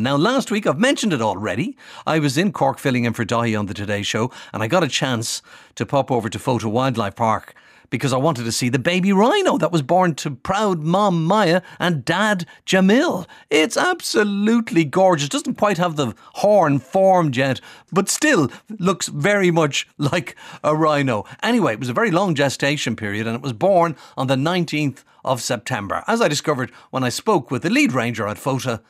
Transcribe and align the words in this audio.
Now, 0.00 0.14
last 0.14 0.52
week, 0.52 0.64
I've 0.64 0.78
mentioned 0.78 1.12
it 1.12 1.20
already. 1.20 1.76
I 2.06 2.20
was 2.20 2.38
in 2.38 2.52
Cork 2.52 2.78
filling 2.78 3.02
in 3.02 3.14
for 3.14 3.24
Dáithí 3.24 3.58
on 3.58 3.66
the 3.66 3.74
Today 3.74 4.02
Show, 4.02 4.30
and 4.52 4.62
I 4.62 4.68
got 4.68 4.84
a 4.84 4.88
chance 4.88 5.42
to 5.74 5.84
pop 5.84 6.12
over 6.12 6.28
to 6.28 6.38
Fota 6.38 6.66
Wildlife 6.70 7.16
Park 7.16 7.52
because 7.90 8.12
I 8.12 8.16
wanted 8.16 8.44
to 8.44 8.52
see 8.52 8.68
the 8.68 8.78
baby 8.78 9.12
rhino 9.12 9.58
that 9.58 9.72
was 9.72 9.82
born 9.82 10.14
to 10.14 10.30
proud 10.30 10.84
mom 10.84 11.24
Maya 11.24 11.62
and 11.80 12.04
dad 12.04 12.46
Jamil. 12.64 13.26
It's 13.50 13.76
absolutely 13.76 14.84
gorgeous. 14.84 15.28
Doesn't 15.30 15.58
quite 15.58 15.78
have 15.78 15.96
the 15.96 16.14
horn 16.34 16.78
formed 16.78 17.36
yet, 17.36 17.60
but 17.90 18.08
still 18.08 18.52
looks 18.78 19.08
very 19.08 19.50
much 19.50 19.88
like 19.98 20.36
a 20.62 20.76
rhino. 20.76 21.24
Anyway, 21.42 21.72
it 21.72 21.80
was 21.80 21.88
a 21.88 21.92
very 21.92 22.12
long 22.12 22.36
gestation 22.36 22.94
period 22.94 23.26
and 23.26 23.34
it 23.34 23.42
was 23.42 23.52
born 23.52 23.96
on 24.16 24.28
the 24.28 24.36
19th 24.36 25.02
of 25.24 25.42
September, 25.42 26.04
as 26.06 26.20
I 26.20 26.28
discovered 26.28 26.70
when 26.90 27.02
I 27.02 27.08
spoke 27.08 27.50
with 27.50 27.62
the 27.62 27.70
lead 27.70 27.90
ranger 27.90 28.28
at 28.28 28.36
Fota. 28.36 28.80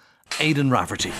Aidan 0.41 0.71
Rafferty. 0.71 1.13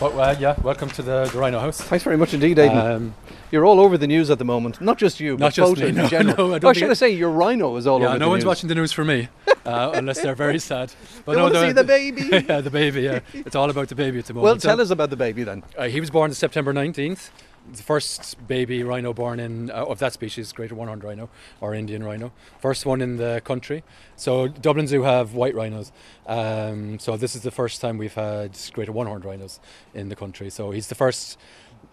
Well, 0.00 0.20
uh, 0.20 0.36
yeah, 0.38 0.54
welcome 0.60 0.90
to 0.90 1.02
the, 1.02 1.24
the 1.26 1.38
Rhino 1.38 1.58
House. 1.58 1.80
Thanks 1.80 2.04
very 2.04 2.16
much 2.16 2.34
indeed, 2.34 2.58
Aidan. 2.58 2.76
Um, 2.76 3.14
you're 3.50 3.64
all 3.64 3.80
over 3.80 3.96
the 3.96 4.06
news 4.06 4.30
at 4.30 4.38
the 4.38 4.44
moment. 4.44 4.80
Not 4.80 4.98
just 4.98 5.20
you, 5.20 5.32
not 5.32 5.38
but 5.38 5.54
just 5.54 5.76
me, 5.78 5.88
in 5.88 5.94
no, 5.94 6.06
general. 6.08 6.48
No, 6.48 6.54
I 6.54 6.58
don't 6.58 6.70
oh, 6.70 6.72
should 6.74 6.90
I 6.90 6.94
say 6.94 7.10
your 7.10 7.30
rhino 7.30 7.74
is 7.76 7.86
all 7.86 8.00
yeah, 8.00 8.06
over 8.06 8.14
Yeah, 8.14 8.18
no 8.18 8.24
the 8.26 8.30
one's 8.30 8.40
news. 8.40 8.46
watching 8.46 8.68
the 8.68 8.74
news 8.74 8.92
for 8.92 9.04
me, 9.04 9.28
uh, 9.64 9.92
unless 9.94 10.20
they're 10.20 10.34
very 10.34 10.58
sad. 10.70 10.92
But 11.24 11.32
they 11.32 11.38
no, 11.38 11.44
want 11.44 11.54
to 11.54 11.66
see 11.66 11.72
the 11.72 11.84
baby. 11.96 12.22
yeah, 12.46 12.60
the 12.60 12.70
baby. 12.70 13.02
Yeah, 13.02 13.20
it's 13.32 13.56
all 13.56 13.70
about 13.70 13.88
the 13.88 13.94
baby 13.94 14.18
at 14.18 14.26
the 14.26 14.34
moment. 14.34 14.44
Well, 14.44 14.56
tell 14.58 14.76
so, 14.76 14.82
us 14.82 14.90
about 14.90 15.10
the 15.10 15.16
baby 15.16 15.44
then. 15.44 15.62
Uh, 15.78 15.84
he 15.88 16.00
was 16.00 16.10
born 16.10 16.34
September 16.34 16.74
19th 16.74 17.30
the 17.72 17.82
first 17.82 18.46
baby 18.46 18.82
rhino 18.82 19.12
born 19.12 19.40
in 19.40 19.70
uh, 19.70 19.84
of 19.84 19.98
that 19.98 20.12
species, 20.12 20.52
greater 20.52 20.74
one-horned 20.74 21.04
rhino 21.04 21.28
or 21.60 21.74
Indian 21.74 22.02
rhino, 22.02 22.32
first 22.60 22.86
one 22.86 23.00
in 23.00 23.16
the 23.16 23.42
country. 23.44 23.82
So 24.16 24.48
Dublin 24.48 24.86
Zoo 24.86 25.02
have 25.02 25.34
white 25.34 25.54
rhinos. 25.54 25.92
Um, 26.26 26.98
so 26.98 27.16
this 27.16 27.34
is 27.34 27.42
the 27.42 27.50
first 27.50 27.80
time 27.80 27.98
we've 27.98 28.14
had 28.14 28.56
greater 28.72 28.92
one-horned 28.92 29.24
rhinos 29.24 29.60
in 29.94 30.08
the 30.08 30.16
country. 30.16 30.50
So 30.50 30.70
he's 30.70 30.88
the 30.88 30.94
first 30.94 31.38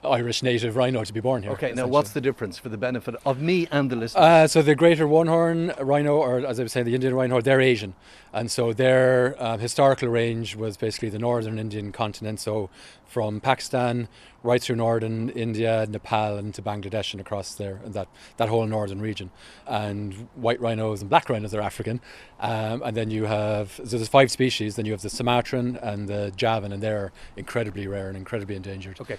Irish 0.03 0.43
native 0.43 0.75
rhino 0.75 1.03
to 1.03 1.13
be 1.13 1.19
born 1.19 1.43
here. 1.43 1.53
Okay, 1.53 1.71
now 1.73 1.87
what's 1.87 2.11
the 2.11 2.21
difference 2.21 2.57
for 2.57 2.69
the 2.69 2.77
benefit 2.77 3.15
of 3.25 3.41
me 3.41 3.67
and 3.71 3.89
the 3.89 3.95
listeners? 3.95 4.21
Uh, 4.21 4.47
so 4.47 4.61
the 4.61 4.75
greater 4.75 5.07
one-horn 5.07 5.73
rhino, 5.79 6.17
or 6.17 6.45
as 6.45 6.59
I 6.59 6.63
was 6.63 6.73
saying, 6.73 6.85
the 6.85 6.95
Indian 6.95 7.13
rhino, 7.13 7.39
they're 7.41 7.61
Asian, 7.61 7.95
and 8.33 8.51
so 8.51 8.73
their 8.73 9.35
uh, 9.39 9.57
historical 9.57 10.09
range 10.09 10.55
was 10.55 10.75
basically 10.77 11.09
the 11.09 11.19
northern 11.19 11.57
Indian 11.57 11.91
continent, 11.91 12.39
so 12.39 12.69
from 13.05 13.39
Pakistan 13.39 14.07
right 14.41 14.61
through 14.61 14.75
northern 14.75 15.29
India, 15.29 15.85
Nepal, 15.89 16.37
and 16.37 16.53
to 16.55 16.61
Bangladesh 16.61 17.13
and 17.13 17.21
across 17.21 17.55
there, 17.55 17.79
and 17.85 17.93
that, 17.93 18.07
that 18.37 18.49
whole 18.49 18.65
northern 18.65 18.99
region. 18.99 19.31
And 19.65 20.27
white 20.35 20.59
rhinos 20.59 20.99
and 20.99 21.09
black 21.09 21.29
rhinos 21.29 21.53
are 21.53 21.61
African. 21.61 22.01
Um, 22.41 22.81
and 22.83 22.97
then 22.97 23.09
you 23.09 23.25
have, 23.25 23.71
so 23.71 23.83
there's 23.83 24.09
five 24.09 24.31
species, 24.31 24.75
then 24.75 24.85
you 24.85 24.91
have 24.91 25.01
the 25.01 25.09
Sumatran 25.09 25.77
and 25.77 26.09
the 26.09 26.33
Javan, 26.35 26.73
and 26.73 26.83
they're 26.83 27.13
incredibly 27.37 27.87
rare 27.87 28.09
and 28.09 28.17
incredibly 28.17 28.55
endangered. 28.55 28.99
Okay. 28.99 29.17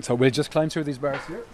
So 0.00 0.14
we'll 0.14 0.30
just 0.30 0.50
climb 0.50 0.70
through 0.70 0.84
these 0.84 0.98
bars 0.98 1.24
here. 1.26 1.44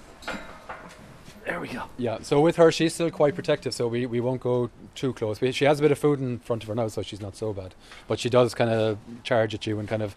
There 1.44 1.60
we 1.60 1.68
go. 1.68 1.84
Yeah, 1.96 2.18
so 2.20 2.42
with 2.42 2.56
her, 2.56 2.70
she's 2.70 2.94
still 2.94 3.10
quite 3.10 3.34
protective, 3.34 3.72
so 3.72 3.88
we, 3.88 4.04
we 4.04 4.20
won't 4.20 4.42
go 4.42 4.68
too 4.94 5.14
close. 5.14 5.40
We, 5.40 5.50
she 5.52 5.64
has 5.64 5.78
a 5.78 5.82
bit 5.82 5.90
of 5.90 5.98
food 5.98 6.20
in 6.20 6.40
front 6.40 6.62
of 6.62 6.68
her 6.68 6.74
now, 6.74 6.88
so 6.88 7.00
she's 7.00 7.22
not 7.22 7.36
so 7.36 7.54
bad. 7.54 7.74
But 8.06 8.20
she 8.20 8.28
does 8.28 8.54
kind 8.54 8.70
of 8.70 8.98
charge 9.22 9.54
at 9.54 9.66
you 9.66 9.78
and 9.78 9.88
kind 9.88 10.02
of 10.02 10.14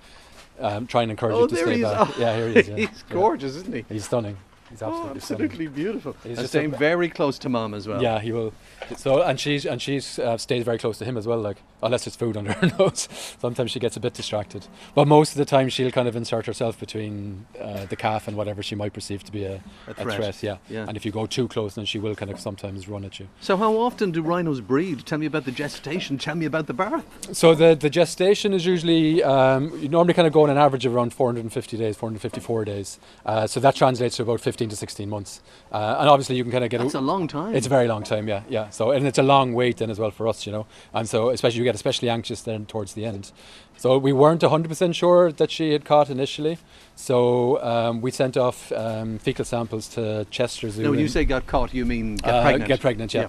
um, 0.59 0.87
try 0.87 1.03
and 1.03 1.11
encourage 1.11 1.35
oh, 1.35 1.41
you 1.43 1.47
to 1.47 1.55
stay 1.55 1.81
back. 1.81 2.09
Oh, 2.09 2.15
yeah, 2.19 2.35
here 2.35 2.49
he 2.49 2.55
is. 2.55 2.67
Yeah. 2.67 2.75
he's 2.87 3.03
gorgeous, 3.03 3.53
yeah. 3.53 3.61
isn't 3.61 3.73
he? 3.73 3.85
He's 3.87 4.05
stunning. 4.05 4.37
He's 4.71 4.81
absolutely, 4.81 5.11
oh, 5.11 5.15
absolutely 5.15 5.67
beautiful. 5.67 6.15
He's 6.23 6.39
and 6.39 6.47
staying 6.47 6.71
very 6.71 7.09
close 7.09 7.37
to 7.39 7.49
mom 7.49 7.73
as 7.73 7.87
well. 7.87 8.01
Yeah, 8.01 8.19
he 8.19 8.31
will. 8.31 8.53
So 8.97 9.21
and 9.21 9.39
she's 9.39 9.65
and 9.65 9.81
she's 9.81 10.17
uh, 10.17 10.37
stays 10.37 10.63
very 10.63 10.77
close 10.77 10.97
to 10.99 11.05
him 11.05 11.17
as 11.17 11.27
well. 11.27 11.39
Like 11.39 11.57
unless 11.83 12.05
there's 12.05 12.15
food 12.15 12.37
under 12.41 12.53
her 12.53 12.71
nose, 12.79 13.07
sometimes 13.39 13.71
she 13.71 13.79
gets 13.79 13.97
a 13.97 13.99
bit 13.99 14.13
distracted. 14.13 14.67
But 14.95 15.07
most 15.07 15.31
of 15.31 15.37
the 15.37 15.45
time, 15.45 15.69
she'll 15.69 15.91
kind 15.91 16.07
of 16.07 16.15
insert 16.15 16.45
herself 16.45 16.79
between 16.79 17.45
uh, 17.59 17.85
the 17.85 17.95
calf 17.95 18.27
and 18.27 18.37
whatever 18.37 18.63
she 18.63 18.75
might 18.75 18.93
perceive 18.93 19.23
to 19.25 19.31
be 19.31 19.45
a, 19.45 19.61
a, 19.87 19.93
threat. 19.93 20.07
a 20.07 20.11
threat. 20.11 20.43
Yeah. 20.43 20.57
yeah. 20.69 20.85
And 20.87 20.95
if 20.95 21.05
you 21.05 21.11
go 21.11 21.25
too 21.25 21.47
close, 21.47 21.75
then 21.75 21.85
she 21.85 21.99
will 21.99 22.15
kind 22.15 22.31
of 22.31 22.39
sometimes 22.39 22.87
run 22.87 23.03
at 23.03 23.19
you. 23.19 23.27
So 23.41 23.57
how 23.57 23.77
often 23.77 24.11
do 24.11 24.21
rhinos 24.21 24.61
breed? 24.61 25.05
Tell 25.05 25.17
me 25.17 25.25
about 25.25 25.45
the 25.45 25.51
gestation. 25.51 26.17
Tell 26.17 26.35
me 26.35 26.45
about 26.45 26.67
the 26.67 26.73
birth. 26.73 27.35
So 27.35 27.53
the 27.53 27.75
the 27.75 27.89
gestation 27.89 28.53
is 28.53 28.65
usually 28.65 29.23
um, 29.23 29.77
you 29.79 29.89
normally 29.89 30.13
kind 30.13 30.27
of 30.27 30.33
go 30.33 30.43
on 30.43 30.49
an 30.49 30.57
average 30.57 30.85
of 30.85 30.95
around 30.95 31.13
450 31.13 31.77
days, 31.77 31.97
454 31.97 32.65
days. 32.65 32.99
Uh, 33.25 33.47
so 33.47 33.59
that 33.59 33.75
translates 33.75 34.17
to 34.17 34.23
about 34.23 34.41
15 34.61 34.69
to 34.69 34.75
16 34.75 35.09
months. 35.09 35.41
Uh, 35.71 35.97
and 35.99 36.07
obviously, 36.07 36.35
you 36.35 36.43
can 36.43 36.51
kind 36.51 36.63
of 36.63 36.69
get 36.69 36.81
That's 36.81 36.93
a, 36.93 36.99
a 36.99 37.01
long 37.01 37.27
time. 37.27 37.55
It's 37.55 37.65
a 37.65 37.69
very 37.69 37.87
long 37.87 38.03
time, 38.03 38.27
yeah, 38.27 38.43
yeah. 38.47 38.69
So 38.69 38.91
and 38.91 39.07
it's 39.07 39.17
a 39.17 39.23
long 39.23 39.53
wait 39.53 39.77
then 39.77 39.89
as 39.89 39.97
well 39.97 40.11
for 40.11 40.27
us, 40.27 40.45
you 40.45 40.51
know. 40.51 40.67
And 40.93 41.09
so 41.09 41.29
especially 41.29 41.59
you 41.59 41.63
get 41.63 41.73
especially 41.73 42.09
anxious 42.09 42.41
then 42.43 42.65
towards 42.67 42.93
the 42.93 43.05
end. 43.05 43.31
So 43.77 43.97
we 43.97 44.13
weren't 44.13 44.41
100% 44.41 44.93
sure 44.93 45.31
that 45.31 45.49
she 45.49 45.71
had 45.71 45.83
caught 45.83 46.11
initially. 46.11 46.59
So 46.95 47.59
um, 47.63 48.01
we 48.01 48.11
sent 48.11 48.37
off 48.37 48.71
um, 48.73 49.17
fecal 49.17 49.45
samples 49.45 49.87
to 49.95 50.27
Chester 50.29 50.69
Zoo. 50.69 50.83
Now, 50.83 50.91
when 50.91 50.99
you 50.99 51.07
say 51.07 51.25
got 51.25 51.47
caught, 51.47 51.73
you 51.73 51.85
mean 51.85 52.17
get 52.17 52.31
uh, 52.31 52.41
pregnant? 52.43 52.67
Get 52.67 52.79
pregnant, 52.81 53.13
yeah. 53.15 53.21
yeah. 53.21 53.27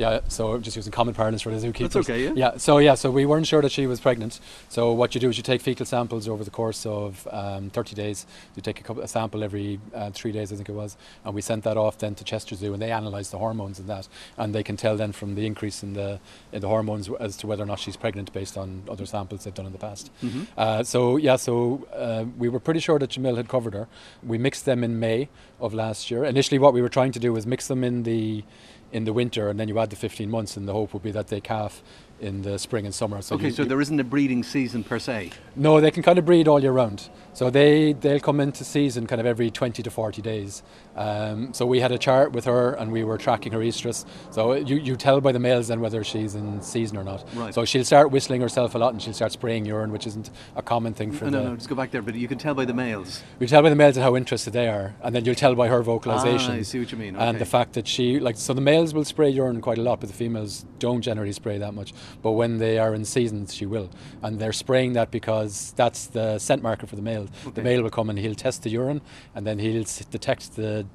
Yeah, 0.00 0.20
so 0.28 0.56
just 0.56 0.76
using 0.76 0.92
common 0.92 1.12
parlance 1.12 1.42
for 1.42 1.50
the 1.50 1.58
zookeepers. 1.58 1.92
That's 1.92 1.96
okay, 2.08 2.24
yeah. 2.24 2.32
Yeah, 2.34 2.56
so 2.56 2.78
yeah, 2.78 2.94
so 2.94 3.10
we 3.10 3.26
weren't 3.26 3.46
sure 3.46 3.60
that 3.60 3.70
she 3.70 3.86
was 3.86 4.00
pregnant. 4.00 4.40
So 4.70 4.92
what 4.92 5.14
you 5.14 5.20
do 5.20 5.28
is 5.28 5.36
you 5.36 5.42
take 5.42 5.60
fecal 5.60 5.84
samples 5.84 6.26
over 6.26 6.42
the 6.42 6.50
course 6.50 6.86
of 6.86 7.28
um, 7.30 7.68
30 7.68 7.94
days. 7.94 8.24
You 8.56 8.62
take 8.62 8.80
a, 8.80 8.82
couple, 8.82 9.02
a 9.02 9.08
sample 9.08 9.44
every 9.44 9.78
uh, 9.94 10.10
three 10.12 10.32
days, 10.32 10.54
I 10.54 10.56
think 10.56 10.70
it 10.70 10.72
was, 10.72 10.96
and 11.22 11.34
we 11.34 11.42
sent 11.42 11.64
that 11.64 11.76
off 11.76 11.98
then 11.98 12.14
to 12.14 12.24
Chester 12.24 12.54
Zoo, 12.54 12.72
and 12.72 12.80
they 12.80 12.92
analysed 12.92 13.30
the 13.30 13.36
hormones 13.36 13.78
in 13.78 13.88
that, 13.88 14.08
and 14.38 14.54
they 14.54 14.62
can 14.62 14.78
tell 14.78 14.96
then 14.96 15.12
from 15.12 15.34
the 15.34 15.44
increase 15.44 15.82
in 15.82 15.92
the 15.92 16.18
in 16.50 16.62
the 16.62 16.68
hormones 16.68 17.10
as 17.20 17.36
to 17.36 17.46
whether 17.46 17.62
or 17.62 17.66
not 17.66 17.78
she's 17.78 17.98
pregnant 17.98 18.32
based 18.32 18.56
on 18.56 18.84
other 18.88 19.04
samples 19.04 19.44
they've 19.44 19.52
done 19.52 19.66
in 19.66 19.72
the 19.72 19.78
past. 19.78 20.10
Mm-hmm. 20.22 20.44
Uh, 20.56 20.82
so 20.82 21.18
yeah, 21.18 21.36
so 21.36 21.86
uh, 21.92 22.24
we 22.38 22.48
were 22.48 22.60
pretty 22.60 22.80
sure 22.80 22.98
that 22.98 23.10
Jamil 23.10 23.36
had 23.36 23.48
covered 23.48 23.74
her. 23.74 23.86
We 24.22 24.38
mixed 24.38 24.64
them 24.64 24.82
in 24.82 24.98
May 24.98 25.28
of 25.60 25.74
last 25.74 26.10
year. 26.10 26.24
Initially, 26.24 26.58
what 26.58 26.72
we 26.72 26.80
were 26.80 26.88
trying 26.88 27.12
to 27.12 27.18
do 27.18 27.34
was 27.34 27.46
mix 27.46 27.68
them 27.68 27.84
in 27.84 28.04
the 28.04 28.44
in 28.92 29.04
the 29.04 29.12
winter, 29.12 29.48
and 29.48 29.58
then 29.58 29.68
you 29.68 29.78
add 29.78 29.90
the 29.90 29.96
15 29.96 30.30
months, 30.30 30.56
and 30.56 30.66
the 30.66 30.72
hope 30.72 30.92
would 30.92 31.02
be 31.02 31.12
that 31.12 31.28
they 31.28 31.40
calf 31.40 31.82
in 32.20 32.42
the 32.42 32.58
spring 32.58 32.84
and 32.84 32.94
summer. 32.94 33.22
So 33.22 33.36
okay, 33.36 33.46
you, 33.46 33.50
so 33.50 33.64
there 33.64 33.80
isn't 33.80 33.98
a 33.98 34.04
breeding 34.04 34.42
season 34.42 34.84
per 34.84 34.98
se. 34.98 35.30
No, 35.56 35.80
they 35.80 35.90
can 35.90 36.02
kind 36.02 36.18
of 36.18 36.24
breed 36.24 36.48
all 36.48 36.60
year 36.60 36.72
round. 36.72 37.08
So 37.32 37.50
they 37.50 37.92
they'll 37.92 38.20
come 38.20 38.40
into 38.40 38.64
season 38.64 39.06
kind 39.06 39.20
of 39.20 39.26
every 39.26 39.50
20 39.50 39.82
to 39.82 39.90
40 39.90 40.22
days. 40.22 40.62
Um, 40.96 41.54
so 41.54 41.64
we 41.64 41.80
had 41.80 41.92
a 41.92 41.98
chart 41.98 42.32
with 42.32 42.44
her, 42.44 42.74
and 42.74 42.90
we 42.92 43.04
were 43.04 43.16
tracking 43.16 43.52
her 43.52 43.60
estrus. 43.60 44.04
So 44.30 44.54
you, 44.54 44.76
you 44.76 44.96
tell 44.96 45.20
by 45.20 45.32
the 45.32 45.38
males 45.38 45.68
then 45.68 45.80
whether 45.80 46.02
she's 46.04 46.34
in 46.34 46.60
season 46.60 46.96
or 46.96 47.04
not. 47.04 47.24
Right. 47.34 47.54
So 47.54 47.64
she'll 47.64 47.84
start 47.84 48.10
whistling 48.10 48.40
herself 48.40 48.74
a 48.74 48.78
lot, 48.78 48.92
and 48.92 49.00
she'll 49.00 49.14
start 49.14 49.32
spraying 49.32 49.64
urine, 49.64 49.92
which 49.92 50.06
isn't 50.06 50.30
a 50.56 50.62
common 50.62 50.92
thing 50.92 51.12
for. 51.12 51.26
No, 51.26 51.30
the, 51.30 51.38
no, 51.38 51.50
no. 51.50 51.56
Just 51.56 51.68
go 51.68 51.74
back 51.74 51.90
there, 51.90 52.02
but 52.02 52.14
you 52.14 52.28
can 52.28 52.38
tell 52.38 52.54
by 52.54 52.64
the 52.64 52.74
males. 52.74 53.22
You 53.38 53.46
tell 53.46 53.62
by 53.62 53.70
the 53.70 53.76
males 53.76 53.96
how 53.96 54.16
interested 54.16 54.52
they 54.52 54.68
are, 54.68 54.94
and 55.02 55.14
then 55.14 55.24
you'll 55.24 55.34
tell 55.34 55.54
by 55.54 55.68
her 55.68 55.82
vocalization. 55.82 56.52
Ah, 56.52 56.56
I 56.56 56.62
see 56.62 56.80
what 56.80 56.90
you 56.90 56.98
mean. 56.98 57.16
Okay. 57.16 57.24
And 57.24 57.38
the 57.38 57.46
fact 57.46 57.74
that 57.74 57.86
she 57.86 58.18
like 58.18 58.36
so 58.36 58.52
the 58.52 58.60
males 58.60 58.92
will 58.92 59.04
spray 59.04 59.30
urine 59.30 59.60
quite 59.60 59.78
a 59.78 59.82
lot, 59.82 60.00
but 60.00 60.08
the 60.08 60.16
females 60.16 60.66
don't 60.78 61.00
generally 61.00 61.32
spray 61.32 61.58
that 61.58 61.72
much. 61.72 61.94
But 62.22 62.32
when 62.32 62.58
they 62.58 62.78
are 62.78 62.94
in 62.94 63.04
season, 63.04 63.46
she 63.46 63.66
will, 63.66 63.90
and 64.22 64.38
they're 64.38 64.52
spraying 64.52 64.94
that 64.94 65.10
because 65.10 65.72
that's 65.76 66.06
the 66.06 66.38
scent 66.38 66.62
marker 66.62 66.86
for 66.86 66.96
the 66.96 67.02
male. 67.02 67.28
Okay. 67.46 67.54
The 67.54 67.62
male 67.62 67.82
will 67.82 67.90
come 67.90 68.10
and 68.10 68.18
he'll 68.18 68.34
test 68.34 68.62
the 68.62 68.70
urine, 68.70 69.00
and 69.34 69.46
then 69.46 69.58
he'll 69.58 69.84
detect 70.10 70.56
the 70.56 70.86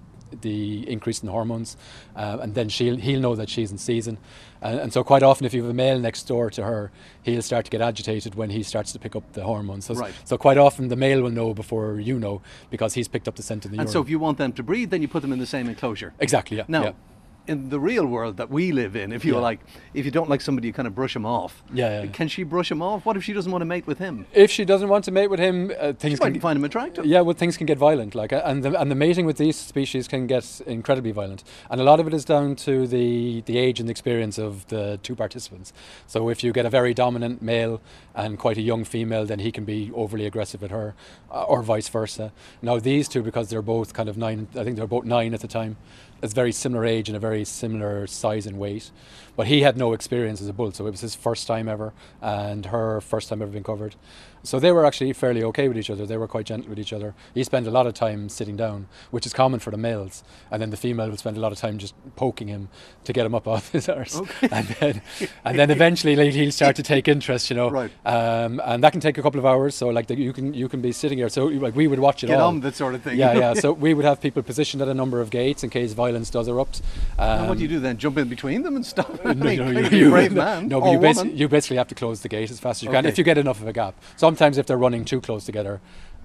the 0.42 0.90
increase 0.90 1.22
in 1.22 1.30
hormones, 1.30 1.78
uh, 2.16 2.40
and 2.42 2.56
then 2.56 2.70
she'll 2.70 2.98
he'll 2.98 3.20
know 3.20 3.36
that 3.36 3.50
she's 3.50 3.72
in 3.72 3.78
season, 3.78 4.18
and, 4.62 4.80
and, 4.80 4.94
so 4.94 5.04
quite 5.04 5.24
often 5.24 5.46
if 5.46 5.54
you 5.54 5.62
have 5.62 5.70
a 5.70 5.74
male 5.74 6.00
next 6.00 6.24
door 6.24 6.50
to 6.50 6.64
her, 6.64 6.92
he'll 7.24 7.42
start 7.42 7.66
to 7.66 7.72
get 7.72 7.82
agitated 7.82 8.36
when 8.36 8.50
he 8.50 8.64
starts 8.64 8.92
to 8.94 9.00
pick 9.00 9.16
up 9.16 9.34
the 9.34 9.44
hormones. 9.44 9.86
So, 9.86 9.94
right. 9.94 10.14
so 10.24 10.38
quite 10.38 10.58
often 10.58 10.88
the 10.88 10.96
male 10.96 11.22
will 11.22 11.32
know 11.32 11.54
before 11.54 12.00
you 12.00 12.20
know 12.20 12.42
because 12.70 12.94
he's 12.94 13.08
picked 13.08 13.28
up 13.28 13.36
the 13.36 13.44
scent 13.44 13.66
in 13.66 13.72
the 13.72 13.76
and 13.78 13.88
urine. 13.88 13.94
so 13.94 14.02
if 14.02 14.10
you 14.10 14.20
want 14.20 14.38
them 14.38 14.52
to 14.54 14.64
breed, 14.64 14.90
then 14.90 15.02
you 15.02 15.08
put 15.08 15.22
them 15.22 15.32
in 15.32 15.40
the 15.40 15.46
same 15.46 15.70
enclosure. 15.70 16.14
Exactly. 16.20 16.58
Yeah. 16.58 16.66
Now. 16.68 16.84
Yeah 16.84 16.92
in 17.48 17.70
the 17.70 17.80
real 17.80 18.06
world 18.06 18.38
that 18.38 18.50
we 18.50 18.72
live 18.72 18.96
in, 18.96 19.12
if 19.12 19.24
you 19.26 19.36
yeah. 19.36 19.40
like, 19.40 19.60
if 19.94 20.06
you 20.06 20.12
don't 20.12 20.30
like 20.30 20.42
somebody, 20.42 20.68
you 20.68 20.74
kind 20.74 20.88
of 20.88 20.96
brush 20.96 21.16
him 21.16 21.26
off. 21.26 21.64
Yeah, 21.74 22.04
yeah, 22.04 22.12
Can 22.12 22.28
she 22.28 22.44
brush 22.44 22.72
him 22.72 22.82
off? 22.82 23.06
What 23.06 23.18
if 23.18 23.24
she 23.24 23.34
doesn't 23.34 23.52
want 23.52 23.62
to 23.62 23.66
mate 23.66 23.88
with 23.88 24.00
him? 24.00 24.26
If 24.34 24.52
she 24.52 24.66
doesn't 24.66 24.90
want 24.90 25.06
to 25.06 25.12
mate 25.12 25.28
with 25.28 25.40
him, 25.40 25.72
uh, 25.80 25.94
things 25.94 26.20
she 26.20 26.24
can 26.24 26.40
find 26.40 26.58
him 26.58 26.64
attractive. 26.64 27.06
Yeah, 27.06 27.22
well, 27.22 27.36
things 27.36 27.58
can 27.58 27.66
get 27.66 27.78
violent. 27.78 28.16
Like, 28.16 28.34
uh, 28.34 28.42
and 28.46 28.64
the, 28.64 28.80
and 28.80 28.90
the 28.90 28.96
mating 28.96 29.26
with 29.26 29.38
these 29.38 29.56
species 29.56 30.08
can 30.08 30.28
get 30.28 30.62
incredibly 30.66 31.12
violent, 31.12 31.44
and 31.70 31.80
a 31.80 31.84
lot 31.84 32.00
of 32.00 32.08
it 32.08 32.14
is 32.14 32.26
down 32.26 32.56
to 32.58 32.88
the 32.88 33.42
the 33.42 33.58
age 33.58 33.80
and 33.80 33.88
the 33.90 33.92
experience 33.92 34.38
of 34.38 34.68
the 34.68 35.00
two 35.04 35.16
participants. 35.16 35.74
So 36.08 36.30
if 36.30 36.44
you 36.44 36.52
get 36.52 36.66
a 36.66 36.70
very 36.70 36.94
dominant 36.94 37.42
male 37.42 37.82
and 38.14 38.38
quite 38.38 38.58
a 38.58 38.62
young 38.62 38.84
female, 38.84 39.26
then 39.26 39.40
he 39.40 39.52
can 39.52 39.66
be 39.66 39.92
overly 39.94 40.26
aggressive 40.26 40.64
at 40.64 40.72
her, 40.72 40.96
uh, 41.32 41.44
or 41.44 41.62
vice 41.62 41.90
versa. 41.90 42.32
Now 42.62 42.80
these 42.80 43.08
two, 43.08 43.22
because 43.22 43.50
they're 43.50 43.62
both 43.62 43.94
kind 43.94 44.10
of 44.10 44.18
nine, 44.18 44.48
I 44.56 44.64
think 44.64 44.78
they're 44.78 44.88
both 44.88 45.06
nine 45.06 45.34
at 45.34 45.42
the 45.42 45.48
time. 45.48 45.78
It's 46.24 46.34
very 46.34 46.52
similar 46.52 46.86
age 46.86 47.10
and 47.10 47.16
a 47.16 47.20
very 47.20 47.44
similar 47.44 48.08
size 48.08 48.46
and 48.46 48.58
weight. 48.58 48.90
But 49.36 49.48
he 49.48 49.62
had 49.62 49.78
no 49.78 49.94
experience 49.94 50.42
as 50.42 50.48
a 50.48 50.54
bull, 50.54 50.72
so 50.72 50.88
it 50.88 50.92
was 50.92 51.02
his 51.02 51.16
first 51.16 51.46
time 51.48 51.68
ever, 51.68 51.94
and 52.22 52.68
her 52.68 53.02
first 53.02 53.30
time 53.30 53.42
ever 53.42 53.52
being 53.52 53.64
covered. 53.64 53.96
So 54.44 54.60
they 54.60 54.72
were 54.72 54.86
actually 54.86 55.12
fairly 55.14 55.44
okay 55.44 55.68
with 55.68 55.76
each 55.78 55.90
other. 55.90 56.06
They 56.06 56.18
were 56.18 56.28
quite 56.28 56.46
gentle 56.46 56.70
with 56.70 56.78
each 56.78 56.94
other. 56.94 57.16
He 57.34 57.44
spent 57.44 57.66
a 57.66 57.72
lot 57.72 57.88
of 57.88 57.96
time 57.96 58.30
sitting 58.30 58.56
down, 58.56 58.88
which 59.10 59.26
is 59.26 59.34
common 59.34 59.60
for 59.60 59.72
the 59.72 59.78
males, 59.78 60.24
and 60.52 60.62
then 60.62 60.70
the 60.70 60.78
female 60.78 61.10
would 61.10 61.18
spend 61.18 61.36
a 61.36 61.40
lot 61.40 61.52
of 61.52 61.58
time 61.58 61.80
just 61.80 61.96
poking 62.16 62.48
him 62.48 62.70
to 63.06 63.12
get 63.12 63.26
him 63.26 63.34
up 63.34 63.48
off 63.54 63.72
his 63.72 63.90
arse, 63.90 64.16
Okay. 64.16 64.48
And 64.52 64.68
then, 64.68 65.02
and 65.44 65.58
then 65.60 65.72
eventually 65.72 66.16
like, 66.16 66.32
he'll 66.32 66.52
start 66.52 66.76
to 66.76 66.84
take 66.84 67.08
interest, 67.08 67.50
you 67.50 67.56
know. 67.56 67.70
Right. 67.72 67.92
Um, 68.06 68.62
and 68.64 68.84
that 68.84 68.92
can 68.92 69.02
take 69.02 69.18
a 69.18 69.24
couple 69.24 69.40
of 69.40 69.48
hours. 69.48 69.74
So 69.74 69.90
like 69.90 70.06
the, 70.08 70.16
you 70.16 70.32
can 70.32 70.54
you 70.54 70.70
can 70.70 70.80
be 70.80 70.92
sitting 70.92 71.18
here. 71.18 71.30
So 71.30 71.46
like 71.48 71.76
we 71.76 71.88
would 71.88 72.00
watch 72.00 72.24
it 72.24 72.28
Get 72.28 72.40
all. 72.40 72.50
on 72.50 72.60
that 72.62 72.76
sort 72.76 72.94
of 72.94 73.02
thing. 73.02 73.18
Yeah, 73.18 73.34
yeah. 73.34 73.54
So 73.66 73.74
we 73.74 73.96
would 73.96 74.06
have 74.06 74.22
people 74.22 74.44
positioned 74.44 74.82
at 74.84 74.88
a 74.88 74.94
number 74.94 75.22
of 75.22 75.32
gates 75.32 75.64
in 75.64 75.72
case 75.72 75.94
violence 75.94 76.30
does 76.30 76.48
erupt. 76.48 76.82
Um, 77.18 77.40
And 77.40 77.50
what 77.50 77.58
do 77.58 77.64
you 77.64 77.68
do 77.70 77.80
then? 77.80 77.98
Jump 77.98 78.18
in 78.20 78.30
between 78.30 78.62
them 78.62 78.76
and 78.76 78.86
stop? 78.86 79.25
No, 79.36 79.56
no, 79.56 79.80
you, 79.80 79.98
you're 79.98 80.08
a 80.10 80.12
brave 80.12 80.34
man. 80.34 80.68
No, 80.68 80.80
but 80.82 80.92
you, 80.92 81.00
basi- 81.00 81.36
you 81.38 81.48
basically 81.48 81.78
have 81.78 81.88
to 81.90 81.96
close 81.96 82.22
the 82.22 82.30
gate 82.30 82.52
as 82.52 82.60
fast 82.60 82.80
as 82.80 82.84
you 82.84 82.90
can 82.92 83.06
if 83.06 83.18
you 83.18 83.24
get 83.24 83.38
enough 83.38 83.62
of 83.62 83.68
a 83.68 83.74
gap. 83.74 83.96
Sometimes 84.16 84.58
if 84.58 84.66
they're 84.68 84.78
running 84.78 85.06
too 85.06 85.20
close 85.22 85.46
together, 85.46 85.82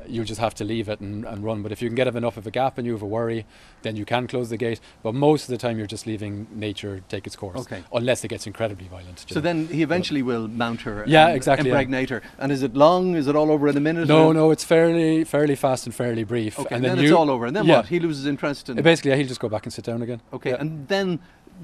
you 0.07 0.25
just 0.25 0.41
have 0.41 0.55
to 0.55 0.65
leave 0.65 0.89
it 0.89 1.01
and, 1.01 1.25
and 1.25 1.45
run. 1.45 1.63
But 1.63 1.73
if 1.73 1.83
you 1.83 1.89
can 1.89 1.95
get 1.95 2.07
enough 2.09 2.37
of 2.37 2.47
a 2.47 2.51
gap 2.51 2.79
and 2.79 2.87
you 2.87 2.93
have 2.93 3.03
a 3.03 3.07
worry, 3.07 3.47
then 3.83 3.97
you 3.97 4.05
can 4.05 4.27
close 4.27 4.51
the 4.51 4.57
gate. 4.57 4.81
But 5.03 5.15
most 5.15 5.45
of 5.45 5.49
the 5.49 5.59
time, 5.59 5.79
you're 5.79 5.87
just 5.87 6.07
leaving 6.07 6.47
nature 6.53 7.03
take 7.09 7.27
its 7.27 7.37
course. 7.37 7.61
Okay. 7.61 7.83
Unless 7.93 8.25
it 8.25 8.29
gets 8.29 8.47
incredibly 8.47 8.87
violent. 8.89 9.25
So 9.29 9.37
know. 9.37 9.41
then 9.41 9.67
he 9.69 9.83
eventually 9.83 10.23
will 10.23 10.49
mount 10.49 10.83
her. 10.83 11.05
Yeah, 11.07 11.29
and 11.29 11.37
exactly, 11.37 11.69
yeah. 11.69 11.75
Impregnate 11.75 12.11
her. 12.11 12.23
And 12.39 12.53
is 12.53 12.63
it 12.63 12.75
long? 12.75 13.15
Is 13.15 13.27
it 13.27 13.37
all 13.37 13.51
over 13.51 13.69
in 13.69 13.77
a 13.77 13.81
minute? 13.81 14.09
No, 14.09 14.29
or- 14.29 14.35
no, 14.35 14.51
it's 14.51 14.65
fairly 14.65 15.25
fairly 15.25 15.57
fast 15.57 15.87
and 15.87 15.95
fairly 15.95 16.25
brief. 16.25 16.59
Okay, 16.59 16.75
and 16.75 16.85
then, 16.85 16.99
you, 16.99 17.05
it's 17.05 17.13
all 17.13 17.31
over. 17.31 17.47
And 17.47 17.57
then 17.57 17.67
yeah. 17.67 17.77
what? 17.77 17.87
He 17.87 18.01
loses 18.01 18.27
interest 18.27 18.69
in. 18.69 18.81
Basically, 18.83 19.11
yeah, 19.11 19.17
he'll 19.17 19.29
just 19.29 19.41
go 19.41 19.49
back 19.49 19.65
and 19.65 19.73
sit 19.73 19.85
down 19.85 20.03
again. 20.03 20.21
Okay, 20.33 20.51
Yeah. 20.51 20.57
and 20.61 20.89
then, 20.89 21.21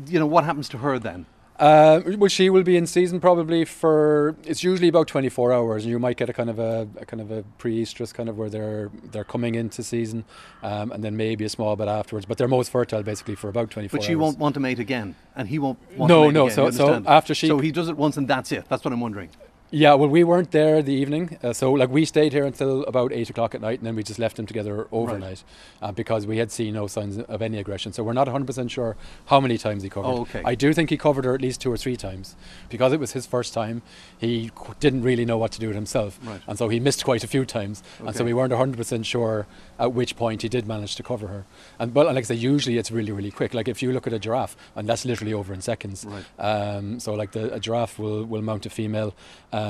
you 0.06 0.18
know, 0.18 0.26
what 0.26 0.44
happens 0.44 0.68
to 0.70 0.78
her 0.78 0.98
then? 0.98 1.26
Uh, 1.58 2.02
well, 2.18 2.28
she 2.28 2.50
will 2.50 2.62
be 2.62 2.76
in 2.76 2.86
season 2.86 3.18
probably 3.18 3.64
for. 3.64 4.36
It's 4.44 4.62
usually 4.62 4.88
about 4.88 5.08
twenty 5.08 5.30
four 5.30 5.52
hours, 5.54 5.84
and 5.84 5.90
you 5.90 5.98
might 5.98 6.18
get 6.18 6.28
a 6.28 6.34
kind 6.34 6.50
of 6.50 6.58
a, 6.58 6.86
a 6.98 7.06
kind 7.06 7.20
of 7.22 7.30
a 7.30 7.44
pre-estrus 7.56 8.12
kind 8.12 8.28
of 8.28 8.36
where 8.36 8.50
they're 8.50 8.90
they're 9.12 9.24
coming 9.24 9.54
into 9.54 9.82
season, 9.82 10.24
um, 10.62 10.92
and 10.92 11.02
then 11.02 11.16
maybe 11.16 11.46
a 11.46 11.48
small 11.48 11.74
bit 11.74 11.88
afterwards. 11.88 12.26
But 12.26 12.36
they're 12.36 12.46
most 12.48 12.70
fertile 12.70 13.02
basically 13.02 13.36
for 13.36 13.48
about 13.48 13.70
twenty 13.70 13.88
four. 13.88 13.98
But 14.00 14.04
she 14.04 14.12
hours. 14.12 14.20
won't 14.20 14.38
want 14.38 14.54
to 14.54 14.60
mate 14.60 14.78
again, 14.78 15.14
and 15.34 15.48
he 15.48 15.58
won't 15.58 15.78
want 15.96 16.10
No, 16.10 16.24
to 16.24 16.28
mate 16.28 16.34
no, 16.34 16.44
again. 16.44 16.54
so- 16.54 16.70
so 16.70 17.02
after 17.06 17.34
she- 17.34 17.46
So 17.48 17.58
he 17.58 17.72
does 17.72 17.88
it 17.88 17.96
once 17.96 18.18
and 18.18 18.28
that's 18.28 18.52
it. 18.52 18.66
That's 18.68 18.84
what 18.84 18.92
I'm 18.92 19.00
wondering. 19.00 19.30
Yeah, 19.76 19.92
well, 19.92 20.08
we 20.08 20.24
weren't 20.24 20.52
there 20.52 20.80
the 20.80 20.94
evening, 20.94 21.36
uh, 21.42 21.52
so 21.52 21.70
like 21.70 21.90
we 21.90 22.06
stayed 22.06 22.32
here 22.32 22.46
until 22.46 22.82
about 22.84 23.12
eight 23.12 23.28
o'clock 23.28 23.54
at 23.54 23.60
night, 23.60 23.78
and 23.78 23.86
then 23.86 23.94
we 23.94 24.02
just 24.02 24.18
left 24.18 24.36
them 24.36 24.46
together 24.46 24.88
overnight 24.90 25.44
uh, 25.82 25.92
because 25.92 26.26
we 26.26 26.38
had 26.38 26.50
seen 26.50 26.72
no 26.72 26.86
signs 26.86 27.18
of 27.18 27.42
any 27.42 27.58
aggression. 27.58 27.92
So 27.92 28.02
we're 28.02 28.14
not 28.14 28.26
100% 28.26 28.70
sure 28.70 28.96
how 29.26 29.38
many 29.38 29.58
times 29.58 29.82
he 29.82 29.90
covered. 29.90 30.08
Oh, 30.08 30.20
okay. 30.22 30.40
I 30.46 30.54
do 30.54 30.72
think 30.72 30.88
he 30.88 30.96
covered 30.96 31.26
her 31.26 31.34
at 31.34 31.42
least 31.42 31.60
two 31.60 31.70
or 31.70 31.76
three 31.76 31.94
times 31.94 32.36
because 32.70 32.94
it 32.94 33.00
was 33.00 33.12
his 33.12 33.26
first 33.26 33.52
time. 33.52 33.82
He 34.16 34.50
qu- 34.54 34.72
didn't 34.80 35.02
really 35.02 35.26
know 35.26 35.36
what 35.36 35.52
to 35.52 35.60
do 35.60 35.66
with 35.66 35.76
himself, 35.76 36.18
Right. 36.24 36.40
and 36.46 36.56
so 36.56 36.70
he 36.70 36.80
missed 36.80 37.04
quite 37.04 37.22
a 37.22 37.26
few 37.28 37.44
times, 37.44 37.82
and 37.98 38.16
so 38.16 38.24
we 38.24 38.32
weren't 38.32 38.54
100% 38.54 39.04
sure 39.04 39.46
at 39.78 39.92
which 39.92 40.16
point 40.16 40.40
he 40.40 40.48
did 40.48 40.66
manage 40.66 40.96
to 40.96 41.02
cover 41.02 41.26
her. 41.26 41.44
And 41.78 41.92
but 41.92 42.06
like 42.06 42.16
I 42.16 42.22
say, 42.22 42.34
usually 42.36 42.78
it's 42.78 42.90
really 42.90 43.12
really 43.12 43.30
quick. 43.30 43.52
Like 43.52 43.68
if 43.68 43.82
you 43.82 43.92
look 43.92 44.06
at 44.06 44.14
a 44.14 44.18
giraffe, 44.18 44.56
and 44.74 44.88
that's 44.88 45.04
literally 45.04 45.34
over 45.34 45.52
in 45.52 45.60
seconds. 45.60 46.06
Right. 46.08 46.24
Um, 46.38 46.98
so 46.98 47.12
like 47.12 47.32
the 47.32 47.52
a 47.52 47.60
giraffe 47.60 47.98
will, 47.98 48.24
will 48.24 48.40
mount 48.40 48.64
a 48.64 48.70
female, 48.70 49.14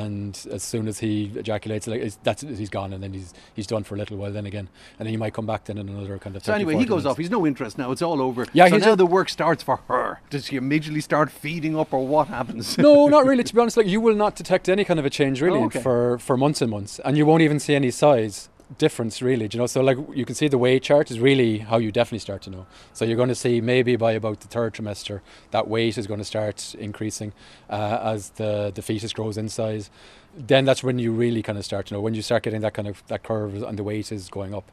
and 0.05 0.47
as 0.53 0.63
soon 0.63 0.89
as 0.89 0.99
he 0.99 1.33
ejaculates, 1.37 1.87
like 1.87 2.03
that's 2.23 2.43
he's 2.43 2.71
gone, 2.71 2.93
and 2.93 3.03
then 3.03 3.13
he's 3.13 3.33
he's 3.55 3.67
done 3.67 3.85
for 3.85 3.95
a 3.95 3.99
little 3.99 4.17
while. 4.17 4.33
Then 4.33 4.47
again, 4.47 4.69
and 4.99 5.07
then 5.07 5.13
he 5.13 5.17
might 5.17 5.35
come 5.35 5.47
back 5.47 5.65
then 5.65 5.79
in 5.79 5.89
another 5.89 6.19
kind 6.19 6.37
of. 6.37 6.45
So 6.45 6.53
anyway, 6.53 6.75
he 6.77 6.85
goes 6.85 7.05
minutes. 7.05 7.07
off. 7.07 7.17
He's 7.19 7.31
no 7.31 7.47
interest 7.47 7.79
now. 7.79 7.91
It's 7.93 8.03
all 8.03 8.21
over. 8.21 8.47
Yeah, 8.53 8.69
so 8.69 8.77
now 8.79 8.93
a- 8.93 8.97
the 8.97 9.07
work 9.07 9.29
starts 9.29 9.63
for 9.63 9.77
her. 9.89 10.21
Does 10.31 10.47
she 10.47 10.57
immediately 10.57 11.01
start 11.01 11.31
feeding 11.31 11.79
up, 11.79 11.93
or 11.93 12.07
what 12.07 12.29
happens? 12.29 12.77
no, 12.79 13.09
not 13.17 13.25
really. 13.27 13.45
To 13.45 13.55
be 13.55 13.61
honest, 13.61 13.77
like 13.77 13.87
you 13.87 14.01
will 14.01 14.17
not 14.17 14.37
detect 14.37 14.69
any 14.69 14.85
kind 14.85 14.99
of 15.01 15.07
a 15.07 15.11
change 15.11 15.41
really 15.43 15.61
Oh, 15.61 15.65
okay. 15.67 15.81
for 15.81 16.19
for 16.19 16.37
months 16.37 16.61
and 16.63 16.71
months, 16.71 16.99
and 17.05 17.17
you 17.17 17.25
won't 17.27 17.43
even 17.43 17.59
see 17.59 17.75
any 17.75 17.91
size 17.91 18.49
difference 18.79 19.23
really. 19.23 19.49
You 19.53 19.59
know, 19.59 19.67
so 19.67 19.81
like 19.83 19.99
you 20.15 20.25
can 20.25 20.35
see 20.35 20.49
the 20.49 20.59
weight 20.59 20.83
chart 20.83 21.11
is 21.11 21.21
really 21.21 21.59
how 21.59 21.79
you 21.79 21.93
definitely 21.93 22.19
start 22.21 22.43
to 22.43 22.51
know. 22.51 22.67
So 22.93 23.05
you're 23.05 23.17
going 23.17 23.29
to 23.29 23.35
see 23.35 23.61
maybe 23.61 23.97
by 23.97 24.13
about 24.13 24.41
the 24.41 24.49
third 24.49 24.75
trimester 24.75 25.21
that 25.51 25.69
weight 25.69 25.99
is 25.99 26.07
going 26.07 26.19
to 26.19 26.25
start 26.25 26.75
increasing 26.79 27.33
uh, 27.71 27.99
as 28.03 28.31
the 28.31 28.73
the 28.75 28.83
fetus 28.83 29.13
grows 29.13 29.39
in 29.39 29.49
size. 29.49 29.91
Then 30.37 30.65
that's 30.65 30.83
when 30.83 30.99
you 30.99 31.13
really 31.13 31.43
kind 31.43 31.59
of 31.59 31.65
start 31.65 31.87
to 31.87 31.95
know 31.95 32.01
when 32.01 32.15
you 32.15 32.23
start 32.23 32.43
getting 32.43 32.61
that 32.61 32.75
kind 32.75 32.89
of 32.89 33.03
that 33.07 33.23
curve 33.23 33.63
and 33.63 33.79
the 33.79 33.85
weight 33.85 34.13
is 34.13 34.29
going 34.29 34.55
up. 34.55 34.71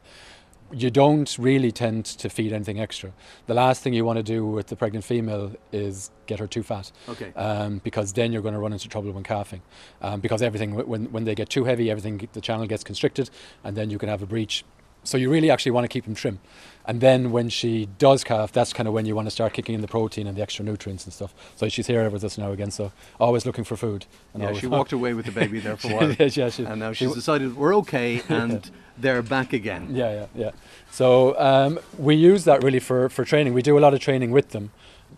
You 0.76 0.90
don't 0.90 1.36
really 1.38 1.72
tend 1.72 2.04
to 2.04 2.28
feed 2.28 2.52
anything 2.52 2.80
extra. 2.80 3.12
The 3.46 3.54
last 3.54 3.82
thing 3.82 3.94
you 3.94 4.04
want 4.04 4.18
to 4.18 4.22
do 4.22 4.44
with 4.44 4.66
the 4.66 4.76
pregnant 4.76 5.04
female 5.04 5.52
is 5.72 6.10
get 6.26 6.38
her 6.40 6.46
too 6.46 6.62
fat. 6.62 6.90
Okay. 7.08 7.32
Um, 7.34 7.80
because 7.84 8.12
then 8.12 8.32
you're 8.32 8.42
going 8.42 8.54
to 8.54 8.60
run 8.60 8.72
into 8.72 8.88
trouble 8.88 9.12
when 9.12 9.24
calving. 9.24 9.62
Um, 10.02 10.20
because 10.20 10.42
everything, 10.42 10.74
when, 10.74 11.10
when 11.12 11.24
they 11.24 11.34
get 11.34 11.48
too 11.48 11.64
heavy, 11.64 11.90
everything, 11.90 12.28
the 12.32 12.40
channel 12.40 12.66
gets 12.66 12.84
constricted 12.84 13.30
and 13.62 13.76
then 13.76 13.90
you 13.90 13.98
can 13.98 14.08
have 14.08 14.22
a 14.22 14.26
breach. 14.26 14.64
So 15.04 15.16
you 15.18 15.30
really 15.30 15.50
actually 15.50 15.72
want 15.72 15.84
to 15.84 15.88
keep 15.88 16.04
them 16.04 16.14
trim. 16.14 16.38
And 16.86 17.00
then 17.00 17.30
when 17.32 17.48
she 17.48 17.88
does 17.98 18.24
calf, 18.24 18.52
that's 18.52 18.72
kind 18.74 18.86
of 18.86 18.92
when 18.92 19.06
you 19.06 19.14
want 19.14 19.26
to 19.26 19.30
start 19.30 19.54
kicking 19.54 19.74
in 19.74 19.80
the 19.80 19.88
protein 19.88 20.26
and 20.26 20.36
the 20.36 20.42
extra 20.42 20.64
nutrients 20.64 21.04
and 21.04 21.14
stuff. 21.14 21.32
So 21.56 21.66
she's 21.70 21.86
here 21.86 22.08
with 22.10 22.22
us 22.24 22.36
now 22.36 22.52
again, 22.52 22.70
so 22.70 22.92
always 23.18 23.46
looking 23.46 23.64
for 23.64 23.74
food. 23.76 24.04
And 24.34 24.42
Yeah, 24.42 24.52
she 24.52 24.66
walked 24.78 24.92
away 24.92 25.14
with 25.14 25.24
the 25.24 25.32
baby 25.32 25.60
there 25.60 25.76
for 25.78 25.90
a 25.90 25.94
while. 25.96 26.12
yeah, 26.12 26.28
yeah, 26.32 26.50
she- 26.50 26.64
and 26.64 26.80
now 26.80 26.92
she's 26.92 27.06
w- 27.08 27.14
decided 27.14 27.56
we're 27.56 27.74
okay 27.76 28.20
and 28.28 28.70
they're 28.98 29.22
back 29.22 29.54
again. 29.54 29.88
Yeah, 29.92 30.12
yeah, 30.12 30.26
yeah. 30.34 30.50
So 30.90 31.38
um, 31.40 31.80
we 31.98 32.16
use 32.16 32.44
that 32.44 32.62
really 32.62 32.80
for, 32.80 33.08
for 33.08 33.24
training. 33.24 33.54
We 33.54 33.62
do 33.62 33.78
a 33.78 33.80
lot 33.80 33.94
of 33.94 34.00
training 34.00 34.30
with 34.30 34.50
them. 34.50 34.70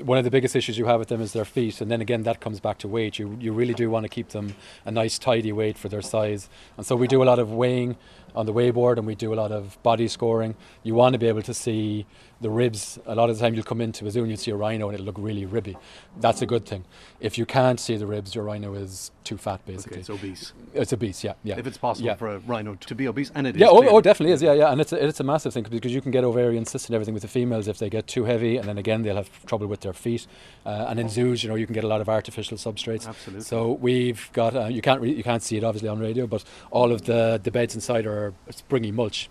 One 0.04 0.18
of 0.18 0.24
the 0.24 0.30
biggest 0.30 0.54
issues 0.54 0.76
you 0.78 0.84
have 0.86 0.98
with 1.00 1.08
them 1.08 1.20
is 1.22 1.32
their 1.32 1.46
feet, 1.46 1.80
and 1.80 1.90
then 1.90 2.02
again 2.02 2.22
that 2.24 2.38
comes 2.38 2.60
back 2.60 2.76
to 2.78 2.88
weight. 2.88 3.18
You 3.18 3.34
you 3.40 3.54
really 3.54 3.72
do 3.72 3.88
want 3.88 4.04
to 4.04 4.10
keep 4.10 4.28
them 4.28 4.54
a 4.84 4.90
nice 4.90 5.18
tidy 5.18 5.52
weight 5.52 5.78
for 5.78 5.88
their 5.88 6.02
size, 6.02 6.50
and 6.76 6.84
so 6.84 6.94
we 6.96 7.06
do 7.08 7.22
a 7.22 7.24
lot 7.24 7.38
of 7.38 7.50
weighing 7.50 7.96
on 8.36 8.46
the 8.46 8.52
weigh 8.52 8.70
board, 8.70 8.98
and 8.98 9.06
we 9.06 9.14
do 9.14 9.32
a 9.32 9.36
lot 9.36 9.50
of 9.50 9.82
body 9.82 10.08
scoring. 10.08 10.54
You 10.82 10.94
want 10.94 11.14
to 11.14 11.18
be 11.18 11.26
able 11.26 11.42
to 11.42 11.54
see 11.54 12.06
the 12.40 12.50
ribs. 12.50 12.98
A 13.06 13.14
lot 13.14 13.30
of 13.30 13.36
the 13.36 13.42
time 13.42 13.54
you'll 13.54 13.64
come 13.64 13.80
into 13.80 14.06
a 14.06 14.10
zoo 14.10 14.20
and 14.20 14.28
you'll 14.28 14.38
see 14.38 14.50
a 14.50 14.56
rhino 14.56 14.88
and 14.88 14.94
it'll 14.94 15.06
look 15.06 15.16
really 15.18 15.46
ribby. 15.46 15.76
That's 16.20 16.42
a 16.42 16.46
good 16.46 16.66
thing. 16.66 16.84
If 17.18 17.38
you 17.38 17.46
can't 17.46 17.80
see 17.80 17.96
the 17.96 18.06
ribs, 18.06 18.34
your 18.34 18.44
rhino 18.44 18.74
is 18.74 19.10
too 19.24 19.38
fat 19.38 19.64
basically. 19.64 19.98
Okay, 19.98 20.00
it's 20.00 20.10
obese. 20.10 20.52
it's 20.74 20.92
obese, 20.92 21.24
yeah, 21.24 21.32
yeah. 21.42 21.58
If 21.58 21.66
it's 21.66 21.78
possible 21.78 22.06
yeah. 22.06 22.14
for 22.14 22.34
a 22.34 22.38
rhino 22.40 22.74
to 22.74 22.94
be 22.94 23.08
obese, 23.08 23.32
and 23.34 23.46
it 23.46 23.56
is. 23.56 23.60
Yeah, 23.60 23.68
oh, 23.70 23.82
oh, 23.88 24.00
definitely 24.00 24.34
is. 24.34 24.42
Yeah, 24.42 24.52
yeah, 24.52 24.70
and 24.70 24.80
it's 24.80 24.92
a, 24.92 25.04
it's 25.04 25.20
a 25.20 25.24
massive 25.24 25.54
thing 25.54 25.64
because 25.68 25.92
you 25.92 26.00
can 26.00 26.10
get 26.10 26.24
ovarian 26.24 26.64
cysts 26.66 26.88
and 26.88 26.94
everything 26.94 27.14
with 27.14 27.22
the 27.22 27.28
females 27.28 27.68
if 27.68 27.78
they 27.78 27.88
get 27.88 28.06
too 28.06 28.24
heavy, 28.24 28.58
and 28.58 28.68
then 28.68 28.76
again 28.76 29.02
they'll 29.02 29.16
have 29.16 29.46
trouble 29.46 29.66
with 29.66 29.80
their 29.80 29.94
feet. 29.94 30.26
Uh, 30.64 30.86
and 30.88 31.00
in 31.00 31.08
zoos, 31.08 31.42
you 31.42 31.48
know, 31.48 31.54
you 31.54 31.66
can 31.66 31.74
get 31.74 31.84
a 31.84 31.88
lot 31.88 32.00
of 32.00 32.08
artificial 32.08 32.58
substrates. 32.58 33.08
Absolutely. 33.08 33.44
So 33.44 33.72
we've 33.72 34.30
got 34.32 34.54
uh, 34.54 34.66
you 34.66 34.82
can't 34.82 35.00
re- 35.00 35.14
you 35.14 35.24
can't 35.24 35.42
see 35.42 35.56
it 35.56 35.64
obviously 35.64 35.88
on 35.88 35.98
radio, 35.98 36.26
but 36.26 36.44
all 36.70 36.92
of 36.92 37.02
the 37.02 37.40
the 37.42 37.50
beds 37.50 37.74
inside 37.74 38.06
are 38.06 38.25
springy 38.50 38.92
mulch. 38.92 39.28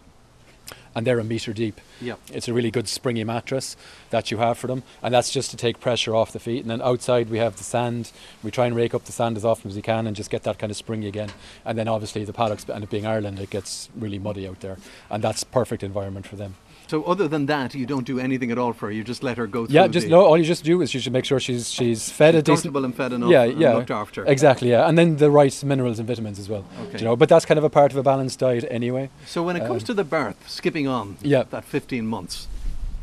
And 0.95 1.05
they're 1.05 1.19
a 1.19 1.25
meter 1.25 1.51
deep. 1.51 1.81
Yep. 1.99 2.19
It's 2.33 2.47
a 2.47 2.53
really 2.53 2.71
good 2.71 2.87
springy 2.87 3.25
mattress 3.25 3.75
that 4.11 4.31
you 4.31 4.37
have 4.37 4.57
for 4.57 4.67
them, 4.67 4.81
and 5.03 5.13
that's 5.13 5.29
just 5.29 5.51
to 5.51 5.57
take 5.57 5.81
pressure 5.81 6.15
off 6.15 6.31
the 6.31 6.39
feet. 6.39 6.61
And 6.61 6.71
then 6.71 6.81
outside 6.81 7.29
we 7.29 7.37
have 7.37 7.57
the 7.57 7.65
sand. 7.65 8.13
We 8.41 8.49
try 8.49 8.65
and 8.65 8.75
rake 8.75 8.93
up 8.93 9.03
the 9.03 9.11
sand 9.11 9.35
as 9.35 9.43
often 9.43 9.69
as 9.69 9.75
we 9.75 9.81
can, 9.81 10.07
and 10.07 10.15
just 10.15 10.29
get 10.29 10.43
that 10.43 10.57
kind 10.57 10.71
of 10.71 10.77
springy 10.77 11.07
again. 11.07 11.29
And 11.65 11.77
then 11.77 11.89
obviously 11.89 12.23
the 12.23 12.33
paddocks, 12.33 12.65
and 12.69 12.83
it 12.83 12.89
being 12.89 13.05
Ireland, 13.05 13.39
it 13.39 13.49
gets 13.49 13.89
really 13.95 14.19
muddy 14.19 14.47
out 14.47 14.61
there, 14.61 14.77
and 15.09 15.21
that's 15.21 15.43
perfect 15.43 15.83
environment 15.83 16.27
for 16.27 16.37
them. 16.37 16.55
So 16.87 17.03
other 17.03 17.27
than 17.27 17.47
that, 17.47 17.73
you 17.73 17.85
don't 17.85 18.05
do 18.05 18.19
anything 18.19 18.51
at 18.51 18.57
all 18.57 18.73
for 18.73 18.87
her. 18.87 18.91
You 18.91 19.03
just 19.03 19.23
let 19.23 19.37
her 19.37 19.47
go 19.47 19.65
through. 19.65 19.73
Yeah, 19.75 19.87
just 19.87 20.07
no. 20.07 20.23
All 20.23 20.37
you 20.37 20.43
just 20.43 20.63
do 20.63 20.81
is 20.81 20.93
you 20.93 20.99
should 20.99 21.13
make 21.13 21.25
sure 21.25 21.39
she's 21.39 21.71
she's 21.71 22.09
fed 22.11 22.35
a 22.35 22.41
decent. 22.41 22.75
and 22.75 22.95
fed 22.95 23.13
enough. 23.13 23.29
Yeah, 23.29 23.43
and 23.43 23.59
yeah, 23.59 23.73
looked 23.73 23.91
after. 23.91 24.23
Exactly, 24.25 24.69
yeah, 24.69 24.87
and 24.87 24.97
then 24.97 25.17
the 25.17 25.31
right 25.31 25.63
minerals 25.63 25.97
and 25.99 26.07
vitamins 26.07 26.37
as 26.39 26.47
well. 26.47 26.63
Okay. 26.87 26.99
You 26.99 27.05
know, 27.05 27.15
but 27.15 27.27
that's 27.29 27.45
kind 27.45 27.57
of 27.57 27.63
a 27.63 27.69
part 27.69 27.91
of 27.91 27.97
a 27.97 28.03
balanced 28.03 28.39
diet 28.39 28.65
anyway. 28.69 29.09
So 29.25 29.41
when 29.43 29.55
it 29.55 29.61
comes 29.61 29.81
Um, 29.83 29.87
to 29.87 29.93
the 29.95 30.03
birth, 30.03 30.37
skipping 30.47 30.87
on, 30.87 31.17
Yeah. 31.21 31.43
that 31.49 31.65
15 31.65 32.05
months. 32.07 32.47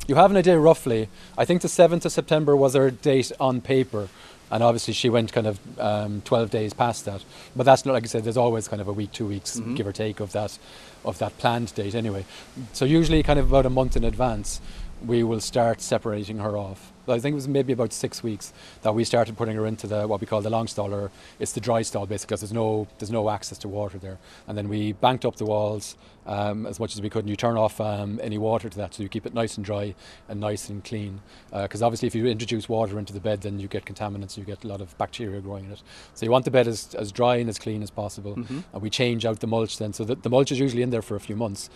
You 0.09 0.17
have 0.17 0.31
an 0.31 0.37
idea 0.37 0.59
roughly. 0.59 1.09
I 1.39 1.45
think 1.45 1.63
the 1.63 1.69
7th 1.69 2.05
of 2.05 2.13
September 2.13 2.57
was 2.57 2.75
her 2.75 2.91
date 2.91 3.31
on 3.39 3.61
paper. 3.61 4.09
And 4.53 4.63
obviously, 4.63 4.93
she 4.93 5.09
went 5.09 5.33
kind 5.33 5.47
of 5.47 5.59
um, 5.81 6.21
12 6.27 6.51
days 6.51 6.75
past 6.75 7.07
that. 7.07 7.25
But 7.57 7.65
that's 7.65 7.87
not, 7.87 7.93
like 7.95 8.05
I 8.05 8.07
said, 8.07 8.23
there's 8.25 8.37
always 8.37 8.69
kind 8.69 8.83
of 8.83 8.87
a 8.87 8.93
week, 8.93 9.11
two 9.11 9.27
weeks, 9.27 9.59
Mhm. 9.59 9.75
give 9.77 9.87
or 9.87 9.93
take, 9.93 10.21
of 10.21 10.33
that, 10.33 10.59
of 11.07 11.19
that 11.19 11.37
planned 11.39 11.75
date 11.75 11.95
anyway. 11.95 12.27
So, 12.75 12.85
usually, 12.85 13.23
kind 13.23 13.39
of 13.39 13.49
about 13.49 13.65
a 13.67 13.71
month 13.71 13.97
in 13.97 14.05
advance, 14.05 14.61
we 15.05 15.23
will 15.25 15.41
start 15.41 15.81
separating 15.81 16.39
her 16.39 16.57
off. 16.57 16.93
I 17.09 17.19
think 17.19 17.33
it 17.33 17.35
was 17.35 17.49
maybe 17.49 17.73
about 17.73 17.93
six 17.93 18.23
weeks 18.23 18.53
that 18.83 18.95
we 18.95 19.05
started 19.05 19.37
putting 19.37 19.57
her 19.57 19.67
into 19.67 19.87
the 19.87 20.07
what 20.07 20.21
we 20.21 20.27
call 20.27 20.41
the 20.41 20.51
long 20.51 20.69
stall, 20.69 20.95
or 20.95 21.11
it's 21.39 21.53
the 21.53 21.61
dry 21.61 21.83
stall 21.83 22.07
basically, 22.07 22.35
because 22.35 22.41
there's 22.41 22.53
no 22.53 22.87
there's 22.99 23.11
no 23.11 23.29
access 23.31 23.59
to 23.59 23.69
water 23.69 23.99
there. 23.99 24.19
And 24.47 24.57
then 24.57 24.69
we 24.69 24.93
banked 24.93 25.25
up 25.25 25.37
the 25.37 25.45
walls 25.45 25.97
um, 26.27 26.67
as 26.67 26.79
much 26.79 26.95
as 26.95 27.03
we 27.03 27.11
could, 27.11 27.25
and 27.25 27.31
you 27.31 27.37
turn 27.37 27.57
off 27.57 27.81
um, 27.81 28.21
any 28.23 28.39
water 28.39 28.69
to 28.69 28.77
that, 28.79 28.95
so 28.95 29.03
you 29.03 29.09
keep 29.09 29.27
it 29.27 29.35
nice 29.35 29.57
and 29.57 29.65
dry 29.65 29.95
and 30.29 30.39
nice 30.41 30.69
and 30.69 30.85
clean. 30.85 31.21
Because 31.51 31.83
obviously, 31.83 32.07
if 32.07 32.15
you 32.15 32.27
introduce 32.27 32.69
water 32.69 32.99
into 32.99 33.13
the 33.13 33.21
bed, 33.21 33.41
then 33.41 33.59
you 33.59 33.67
get 33.67 33.85
contaminants, 33.85 34.37
you 34.37 34.45
get 34.45 34.63
a 34.63 34.69
lot 34.69 34.81
of 34.81 34.97
bacteria 34.99 35.41
growing 35.41 35.65
in 35.65 35.73
it. 35.73 35.83
So 36.15 36.25
you 36.25 36.31
want 36.31 36.45
the 36.45 36.53
bed 36.53 36.69
as, 36.69 36.95
as 36.95 37.11
dry 37.11 37.37
and 37.37 37.49
as 37.49 37.59
clean 37.59 37.83
as 37.83 37.91
possible. 37.91 38.37
Mhm. 38.37 38.63
And 38.73 38.83
we 38.83 38.91
change 38.91 39.27
out 39.27 39.41
the 39.41 39.49
mulch 39.49 39.79
then, 39.79 39.93
so 39.93 40.05
that 40.05 40.23
the 40.23 40.31
mulch 40.31 40.53
is 40.53 40.61
usually 40.61 40.83
in 40.83 40.91
there 40.91 41.03
for 41.03 41.17
a 41.17 41.21
few 41.21 41.35
months. 41.35 41.69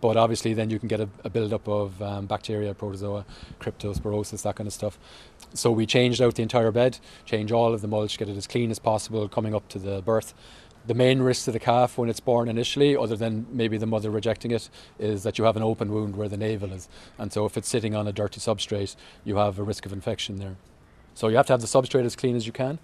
But 0.00 0.16
obviously, 0.16 0.52
then 0.52 0.68
you 0.68 0.78
can 0.80 0.88
get 0.88 1.00
a, 1.00 1.08
a 1.24 1.30
build-up 1.30 1.66
of 1.68 2.02
um, 2.02 2.26
bacteria, 2.26 2.74
protozoa, 2.74 3.24
cryptosporosis, 3.60 4.42
that 4.42 4.56
kind 4.56 4.65
of 4.65 4.65
kind 4.66 4.68
of 4.68 4.72
stuff. 4.72 4.98
So 5.54 5.70
we 5.70 5.86
changed 5.86 6.20
out 6.20 6.34
the 6.34 6.42
entire 6.42 6.72
bed, 6.72 6.98
change 7.24 7.52
all 7.52 7.72
of 7.72 7.80
the 7.80 7.88
mulch, 7.88 8.18
get 8.18 8.28
it 8.28 8.36
as 8.36 8.46
clean 8.46 8.70
as 8.70 8.78
possible 8.78 9.28
coming 9.28 9.54
up 9.54 9.68
to 9.68 9.78
the 9.78 10.02
birth. 10.02 10.34
The 10.86 10.94
main 10.94 11.20
risk 11.20 11.44
to 11.46 11.52
the 11.52 11.58
calf 11.58 11.98
when 11.98 12.08
it's 12.08 12.20
born 12.20 12.48
initially, 12.48 12.96
other 12.96 13.16
than 13.16 13.46
maybe 13.50 13.76
the 13.76 13.86
mother 13.86 14.10
rejecting 14.10 14.52
it, 14.52 14.68
is 14.98 15.22
that 15.22 15.38
you 15.38 15.44
have 15.44 15.56
an 15.56 15.62
open 15.62 15.92
wound 15.92 16.16
where 16.16 16.28
the 16.28 16.36
navel 16.36 16.72
is. 16.72 16.88
And 17.18 17.32
so 17.32 17.44
if 17.44 17.56
it's 17.56 17.68
sitting 17.68 17.94
on 17.94 18.06
a 18.06 18.12
dirty 18.12 18.40
substrate, 18.40 18.96
you 19.24 19.36
have 19.36 19.58
a 19.58 19.62
risk 19.62 19.86
of 19.86 19.92
infection 19.92 20.36
there. 20.36 20.56
So 21.14 21.28
you 21.28 21.36
have 21.36 21.46
to 21.46 21.52
have 21.52 21.60
the 21.60 21.66
substrate 21.66 22.04
as 22.04 22.14
clean 22.14 22.36
as 22.36 22.46
you 22.46 22.52
can. 22.52 22.78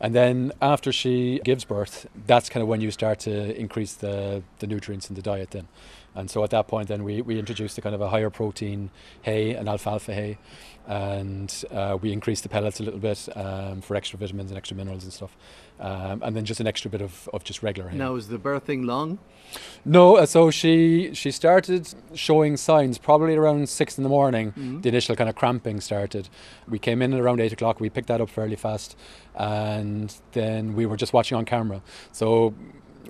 And 0.00 0.14
then 0.14 0.52
after 0.60 0.90
she 0.90 1.40
gives 1.44 1.64
birth, 1.64 2.06
that's 2.26 2.48
kind 2.48 2.62
of 2.62 2.68
when 2.68 2.80
you 2.80 2.90
start 2.90 3.20
to 3.20 3.56
increase 3.56 3.94
the, 3.94 4.42
the 4.58 4.66
nutrients 4.66 5.08
in 5.08 5.14
the 5.14 5.22
diet 5.22 5.50
then. 5.52 5.68
And 6.14 6.30
so 6.30 6.44
at 6.44 6.50
that 6.50 6.68
point, 6.68 6.88
then 6.88 7.04
we, 7.04 7.22
we 7.22 7.38
introduced 7.38 7.76
a 7.78 7.80
kind 7.80 7.94
of 7.94 8.00
a 8.00 8.08
higher 8.08 8.30
protein 8.30 8.90
hay, 9.22 9.54
an 9.54 9.68
alfalfa 9.68 10.14
hay, 10.14 10.38
and 10.86 11.64
uh, 11.72 11.98
we 12.00 12.12
increased 12.12 12.42
the 12.42 12.48
pellets 12.48 12.78
a 12.78 12.82
little 12.82 13.00
bit 13.00 13.28
um, 13.36 13.80
for 13.80 13.96
extra 13.96 14.18
vitamins 14.18 14.50
and 14.50 14.58
extra 14.58 14.76
minerals 14.76 15.04
and 15.04 15.12
stuff. 15.12 15.36
Um, 15.80 16.22
and 16.22 16.36
then 16.36 16.44
just 16.44 16.60
an 16.60 16.68
extra 16.68 16.88
bit 16.88 17.00
of, 17.00 17.28
of 17.32 17.42
just 17.42 17.62
regular 17.62 17.88
hay. 17.88 17.98
Now, 17.98 18.14
is 18.14 18.28
the 18.28 18.38
birthing 18.38 18.84
long? 18.84 19.18
No, 19.84 20.16
uh, 20.16 20.26
so 20.26 20.50
she 20.50 21.12
she 21.14 21.30
started 21.30 21.92
showing 22.14 22.56
signs 22.56 22.96
probably 22.96 23.34
around 23.34 23.68
six 23.68 23.98
in 23.98 24.04
the 24.04 24.08
morning. 24.08 24.52
Mm-hmm. 24.52 24.80
The 24.82 24.88
initial 24.88 25.16
kind 25.16 25.28
of 25.28 25.34
cramping 25.34 25.80
started. 25.80 26.28
We 26.68 26.78
came 26.78 27.02
in 27.02 27.12
at 27.12 27.20
around 27.20 27.40
eight 27.40 27.52
o'clock. 27.52 27.80
We 27.80 27.90
picked 27.90 28.08
that 28.08 28.20
up 28.20 28.30
fairly 28.30 28.56
fast, 28.56 28.96
and 29.34 30.14
then 30.32 30.74
we 30.74 30.86
were 30.86 30.96
just 30.96 31.12
watching 31.12 31.36
on 31.36 31.44
camera. 31.44 31.82
So 32.12 32.54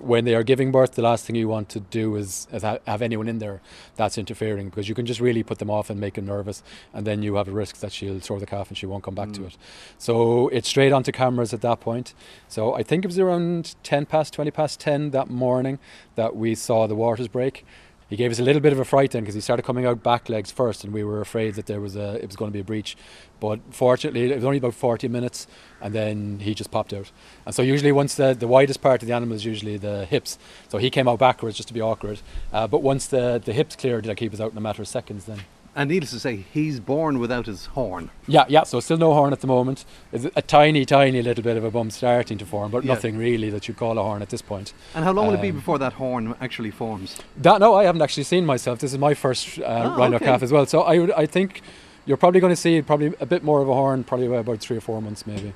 when 0.05 0.25
they 0.25 0.35
are 0.35 0.43
giving 0.43 0.71
birth, 0.71 0.93
the 0.93 1.01
last 1.01 1.25
thing 1.25 1.35
you 1.35 1.47
want 1.47 1.67
to 1.69 1.79
do 1.79 2.15
is, 2.15 2.47
is 2.51 2.61
ha- 2.61 2.77
have 2.85 3.01
anyone 3.01 3.27
in 3.27 3.39
there 3.39 3.61
that's 3.95 4.17
interfering 4.17 4.69
because 4.69 4.87
you 4.87 4.95
can 4.95 5.05
just 5.05 5.19
really 5.19 5.43
put 5.43 5.59
them 5.59 5.69
off 5.69 5.89
and 5.89 5.99
make 5.99 6.13
them 6.13 6.25
nervous, 6.25 6.61
and 6.93 7.07
then 7.07 7.23
you 7.23 7.35
have 7.35 7.47
a 7.47 7.51
risk 7.51 7.77
that 7.77 7.91
she'll 7.91 8.19
throw 8.19 8.39
the 8.39 8.45
calf 8.45 8.69
and 8.69 8.77
she 8.77 8.85
won't 8.85 9.03
come 9.03 9.15
back 9.15 9.31
to 9.33 9.41
mm. 9.41 9.47
it. 9.47 9.57
So 9.97 10.47
it's 10.49 10.69
straight 10.69 10.91
onto 10.91 11.11
cameras 11.11 11.53
at 11.53 11.61
that 11.61 11.79
point. 11.79 12.13
So 12.47 12.73
I 12.73 12.83
think 12.83 13.03
it 13.03 13.07
was 13.07 13.19
around 13.19 13.75
10 13.83 14.05
past, 14.05 14.33
20 14.33 14.51
past 14.51 14.79
10 14.79 15.11
that 15.11 15.29
morning 15.29 15.79
that 16.15 16.35
we 16.35 16.55
saw 16.55 16.87
the 16.87 16.95
waters 16.95 17.27
break. 17.27 17.65
He 18.07 18.15
gave 18.15 18.31
us 18.31 18.39
a 18.39 18.43
little 18.43 18.61
bit 18.61 18.71
of 18.71 18.79
a 18.79 18.85
fright 18.85 19.11
then 19.11 19.23
because 19.23 19.33
he 19.33 19.41
started 19.41 19.63
coming 19.63 19.85
out 19.85 20.03
back 20.03 20.29
legs 20.29 20.51
first, 20.51 20.83
and 20.83 20.93
we 20.93 21.03
were 21.03 21.21
afraid 21.21 21.55
that 21.55 21.65
there 21.65 21.81
was 21.81 21.95
a 21.95 22.15
it 22.15 22.27
was 22.27 22.35
going 22.35 22.51
to 22.51 22.53
be 22.53 22.59
a 22.59 22.63
breach. 22.63 22.95
But 23.39 23.59
fortunately, 23.71 24.31
it 24.31 24.35
was 24.35 24.45
only 24.45 24.59
about 24.59 24.75
40 24.75 25.07
minutes, 25.07 25.47
and 25.81 25.93
then 25.93 26.39
he 26.39 26.53
just 26.53 26.69
popped 26.69 26.93
out. 26.93 27.11
And 27.45 27.55
so 27.55 27.63
usually, 27.63 27.91
once 27.91 28.13
the 28.15 28.35
the 28.35 28.47
widest 28.47 28.81
part 28.81 29.01
of 29.01 29.07
the 29.07 29.13
animal 29.15 29.35
is 29.35 29.43
usually 29.43 29.77
the 29.77 30.05
hips, 30.05 30.37
so 30.69 30.77
he 30.77 30.91
came 30.91 31.07
out 31.07 31.17
backwards 31.17 31.57
just 31.57 31.67
to 31.69 31.73
be 31.73 31.81
awkward. 31.81 32.21
Uh, 32.53 32.67
but 32.67 32.83
once 32.83 33.07
the 33.07 33.41
the 33.43 33.53
hips 33.53 33.75
cleared, 33.75 34.05
like 34.05 34.19
he 34.19 34.29
was 34.29 34.39
out 34.39 34.51
in 34.51 34.57
a 34.57 34.61
matter 34.61 34.83
of 34.83 34.87
seconds 34.87 35.25
then. 35.25 35.39
And 35.77 35.89
needless 35.89 36.11
to 36.11 36.19
say, 36.21 36.45
he's 36.53 36.79
born 36.79 37.19
without 37.19 37.47
his 37.47 37.65
horn. 37.65 38.09
Yeah, 38.27 38.45
yeah. 38.47 38.63
So 38.63 38.79
still 38.79 38.97
no 38.97 39.13
horn 39.13 39.33
at 39.33 39.41
the 39.41 39.47
moment. 39.47 39.83
There's 40.11 40.23
a 40.33 40.41
tiny, 40.41 40.85
tiny 40.85 41.21
little 41.21 41.43
bit 41.43 41.57
of 41.57 41.65
a 41.65 41.69
bump 41.71 41.91
starting 41.91 42.37
to 42.37 42.45
form, 42.45 42.71
but 42.71 42.85
Yeah. 42.85 42.93
nothing 42.93 43.17
really 43.17 43.49
that 43.49 43.67
you 43.67 43.73
call 43.73 43.97
a 43.99 44.03
horn 44.03 44.21
at 44.21 44.29
this 44.29 44.41
point. 44.41 44.71
And 44.93 45.03
how 45.03 45.11
long 45.11 45.27
will 45.27 45.33
it 45.33 45.41
be 45.41 45.49
Um, 45.49 45.55
before 45.57 45.77
that 45.79 45.93
horn 45.93 46.33
actually 46.39 46.71
forms? 46.71 47.17
That 47.35 47.59
no, 47.59 47.75
I 47.75 47.83
haven't 47.83 48.01
actually 48.01 48.23
seen 48.23 48.45
myself. 48.45 48.79
This 48.79 48.93
is 48.93 48.99
my 48.99 49.13
first 49.13 49.59
uh, 49.59 49.63
Ah, 49.65 49.95
rhino 49.97 50.15
okay. 50.15 50.25
calf 50.25 50.41
as 50.43 50.51
well. 50.53 50.65
So 50.65 50.81
I 50.83 50.97
would, 50.97 51.11
I 51.11 51.25
think 51.25 51.61
you're 52.05 52.15
probably 52.17 52.39
going 52.39 52.53
to 52.53 52.61
see 52.61 52.81
probably 52.81 53.13
a 53.19 53.25
bit 53.25 53.43
more 53.43 53.61
of 53.61 53.67
a 53.67 53.73
horn, 53.73 54.05
probably 54.05 54.27
about- 54.33 54.59
three 54.61 54.77
or 54.77 54.81
four 54.81 55.01
months 55.01 55.27
maybe. 55.27 55.51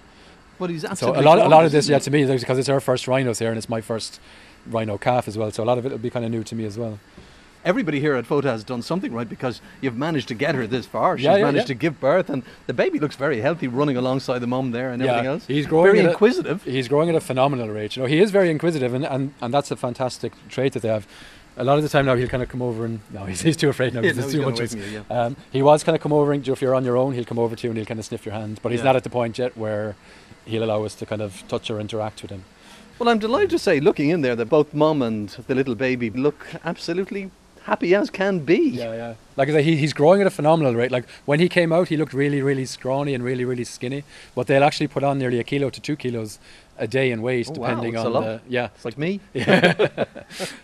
But 0.59 0.69
he's 0.69 0.85
So 0.99 1.15
a 1.17 1.21
lot, 1.21 1.39
a 1.39 1.47
lot 1.47 1.63
of 1.63 1.71
this, 1.71 1.87
yeah, 1.87 1.99
to 1.99 2.11
me, 2.11 2.25
because 2.25 2.57
it's 2.57 2.67
our 2.67 2.81
first 2.81 3.07
rhinos 3.07 3.39
here, 3.39 3.47
and 3.47 3.57
it's 3.57 3.69
my 3.69 3.79
first 3.79 4.19
rhino 4.67 4.97
calf 4.97 5.29
as 5.29 5.37
well. 5.37 5.49
So 5.51 5.63
a 5.63 5.67
lot 5.71 5.77
of 5.77 5.85
it 5.85 5.91
will 5.93 5.97
be 5.99 6.09
kind 6.09 6.25
of 6.25 6.31
new 6.31 6.43
to 6.43 6.55
me 6.55 6.65
as 6.65 6.77
well. 6.77 6.99
Everybody 7.65 7.99
here 7.99 8.15
at 8.15 8.25
FOTA 8.25 8.47
has 8.49 8.63
done 8.63 8.81
something 8.81 9.11
right 9.11 9.27
because 9.27 9.59
you've 9.81 9.97
managed 9.97 10.29
to 10.29 10.33
get 10.33 10.55
her 10.55 10.65
this 10.65 10.85
far. 10.85 11.17
She's 11.17 11.25
Yeah, 11.25 11.35
yeah, 11.37 11.43
managed 11.43 11.63
yeah. 11.63 11.67
to 11.67 11.73
give 11.75 11.99
birth, 11.99 12.29
and 12.29 12.43
the 12.67 12.73
baby 12.73 12.99
looks 12.99 13.17
very 13.17 13.41
healthy, 13.41 13.67
running 13.67 13.97
alongside 13.97 14.39
the 14.39 14.47
mum 14.47 14.71
there 14.71 14.91
and 14.91 15.01
everything 15.01 15.25
else. 15.25 15.45
he's 15.45 15.65
growing 15.65 15.87
very 15.87 15.99
at 15.99 16.05
a- 16.05 16.11
inquisitive. 16.11 16.63
He's 16.63 16.87
growing 16.87 17.09
at 17.09 17.15
a 17.15 17.19
phenomenal 17.21 17.67
rate. 17.67 17.95
You 17.97 18.03
know, 18.03 18.07
he 18.07 18.19
is 18.19 18.31
very 18.31 18.49
inquisitive, 18.49 18.93
and, 18.93 19.05
and, 19.05 19.33
and 19.41 19.53
that's 19.53 19.71
a 19.71 19.75
fantastic 19.75 20.31
trait 20.47 20.71
that 20.73 20.81
they 20.83 20.87
have. 20.89 21.05
A 21.57 21.63
lot 21.65 21.75
of 21.75 21.83
the 21.83 21.89
time 21.89 22.05
now, 22.05 22.15
he'll 22.15 22.29
kind 22.29 22.41
of 22.41 22.47
come 22.47 22.61
over 22.61 22.85
and 22.85 23.01
no, 23.11 23.25
he's, 23.29 23.41
he's 23.41 23.57
too 23.57 23.67
afraid 23.67 23.93
now 23.93 23.99
Yeah, 23.99 24.13
because 24.13 24.33
no, 24.33 24.51
there's 24.51 24.71
he's 24.71 24.71
too 24.71 24.77
much. 24.77 24.91
you, 24.93 25.03
yeah. 25.09 25.23
Um, 25.25 25.35
he 25.51 25.61
was 25.61 25.83
kind 25.83 25.93
of 25.97 26.01
come 26.01 26.13
over 26.13 26.31
and 26.31 26.47
if 26.47 26.61
you're 26.61 26.75
on 26.75 26.85
your 26.85 26.95
own, 26.95 27.13
he'll 27.13 27.25
come 27.25 27.39
over 27.39 27.53
to 27.57 27.63
you 27.67 27.71
and 27.71 27.77
he'll 27.77 27.85
kind 27.85 27.99
of 27.99 28.05
sniff 28.05 28.25
your 28.25 28.33
hand. 28.35 28.61
But 28.63 28.71
he's 28.71 28.79
Yeah. 28.79 28.85
not 28.85 28.95
at 28.95 29.03
the 29.03 29.09
point 29.09 29.37
yet 29.37 29.57
where 29.57 29.97
he'll 30.45 30.63
allow 30.63 30.85
us 30.85 30.95
to 30.95 31.05
kind 31.05 31.21
of 31.21 31.43
touch 31.49 31.69
or 31.69 31.81
interact 31.81 32.21
with 32.21 32.31
him. 32.31 32.45
Well, 32.97 33.09
I'm 33.09 33.19
delighted 33.19 33.49
to 33.51 33.59
say, 33.59 33.81
looking 33.81 34.09
in 34.09 34.21
there, 34.21 34.37
that 34.37 34.45
both 34.47 34.73
mum 34.73 35.01
and 35.01 35.27
the 35.47 35.55
little 35.55 35.75
baby 35.75 36.09
look 36.09 36.47
absolutely 36.63 37.29
happy 37.63 37.93
as 37.95 38.09
can 38.09 38.39
be. 38.39 38.57
Yeah, 38.69 38.93
yeah. 38.93 39.13
Like 39.35 39.49
I 39.49 39.53
say, 39.53 39.63
he, 39.63 39.75
he's 39.77 39.93
growing 39.93 40.21
at 40.21 40.27
a 40.27 40.31
phenomenal 40.31 40.75
rate. 40.75 40.91
Like 40.91 41.05
when 41.25 41.39
he 41.39 41.47
came 41.49 41.71
out, 41.71 41.87
he 41.87 41.97
looked 41.97 42.13
really, 42.13 42.41
really 42.41 42.65
scrawny 42.65 43.13
and 43.13 43.23
really, 43.23 43.45
really 43.45 43.63
skinny. 43.63 44.03
But 44.35 44.47
they'll 44.47 44.63
actually 44.63 44.87
put 44.87 45.03
on 45.03 45.17
nearly 45.19 45.39
a 45.39 45.43
kilo 45.43 45.69
to 45.69 45.79
two 45.81 45.95
kilos 45.95 46.39
a 46.77 46.87
day 46.87 47.11
in 47.11 47.21
weight, 47.21 47.49
Oh, 47.49 47.59
wow, 47.59 47.67
depending 47.67 47.95
a 47.97 48.05
on 48.05 48.13
lot. 48.13 48.21
the 48.21 48.41
yeah. 48.47 48.69
It's 48.75 48.85
like 48.85 48.97
me. 48.97 49.19
Yeah. 49.33 50.05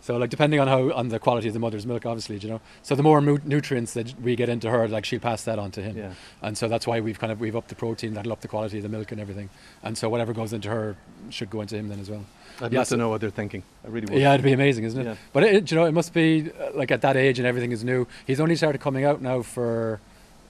So 0.01 0.17
like 0.17 0.29
depending 0.29 0.59
on 0.59 0.67
how 0.67 0.91
on 0.93 1.09
the 1.09 1.19
quality 1.19 1.47
of 1.47 1.53
the 1.53 1.59
mother's 1.59 1.85
milk, 1.85 2.05
obviously, 2.05 2.37
you 2.37 2.47
know. 2.49 2.61
So 2.83 2.95
the 2.95 3.03
more 3.03 3.19
mu- 3.21 3.39
nutrients 3.43 3.93
that 3.93 4.13
we 4.21 4.35
get 4.35 4.47
into 4.49 4.69
her, 4.69 4.87
like 4.87 5.03
she'll 5.05 5.19
pass 5.19 5.43
that 5.43 5.59
on 5.59 5.71
to 5.71 5.81
him. 5.81 5.97
Yeah. 5.97 6.13
And 6.41 6.57
so 6.57 6.67
that's 6.67 6.87
why 6.87 6.99
we've 7.01 7.19
kind 7.19 7.31
of 7.31 7.39
we've 7.41 7.55
upped 7.55 7.69
the 7.69 7.75
protein, 7.75 8.13
that'll 8.13 8.31
up 8.31 8.41
the 8.41 8.47
quality 8.47 8.77
of 8.77 8.83
the 8.83 8.89
milk 8.89 9.11
and 9.11 9.19
everything. 9.19 9.49
And 9.83 9.97
so 9.97 10.07
whatever 10.09 10.31
goes 10.33 10.53
into 10.53 10.69
her 10.69 10.95
should 11.29 11.49
go 11.49 11.61
into 11.61 11.75
him 11.75 11.89
then 11.89 11.99
as 11.99 12.09
well. 12.09 12.25
I'd 12.61 12.71
Yeah, 12.71 12.79
love 12.79 12.87
so- 12.87 12.95
to 12.95 12.99
know 13.01 13.09
what 13.09 13.21
they're 13.21 13.29
thinking. 13.29 13.63
I 13.83 13.89
really 13.89 14.07
would. 14.11 14.21
Yeah, 14.21 14.33
it'd 14.33 14.43
be 14.43 14.53
amazing, 14.53 14.85
isn't 14.85 14.99
it? 15.01 15.05
Yeah. 15.05 15.15
But 15.33 15.43
it, 15.43 15.71
you 15.71 15.77
know, 15.77 15.85
it 15.85 15.91
must 15.93 16.13
be 16.13 16.49
uh, 16.51 16.69
like 16.73 16.91
at 16.91 17.01
that 17.01 17.17
age 17.17 17.37
and 17.39 17.47
everything 17.47 17.71
is 17.71 17.83
new. 17.83 18.07
He's 18.25 18.39
only 18.39 18.55
started 18.55 18.79
coming 18.81 19.03
out 19.03 19.21
now 19.21 19.41
for 19.41 19.99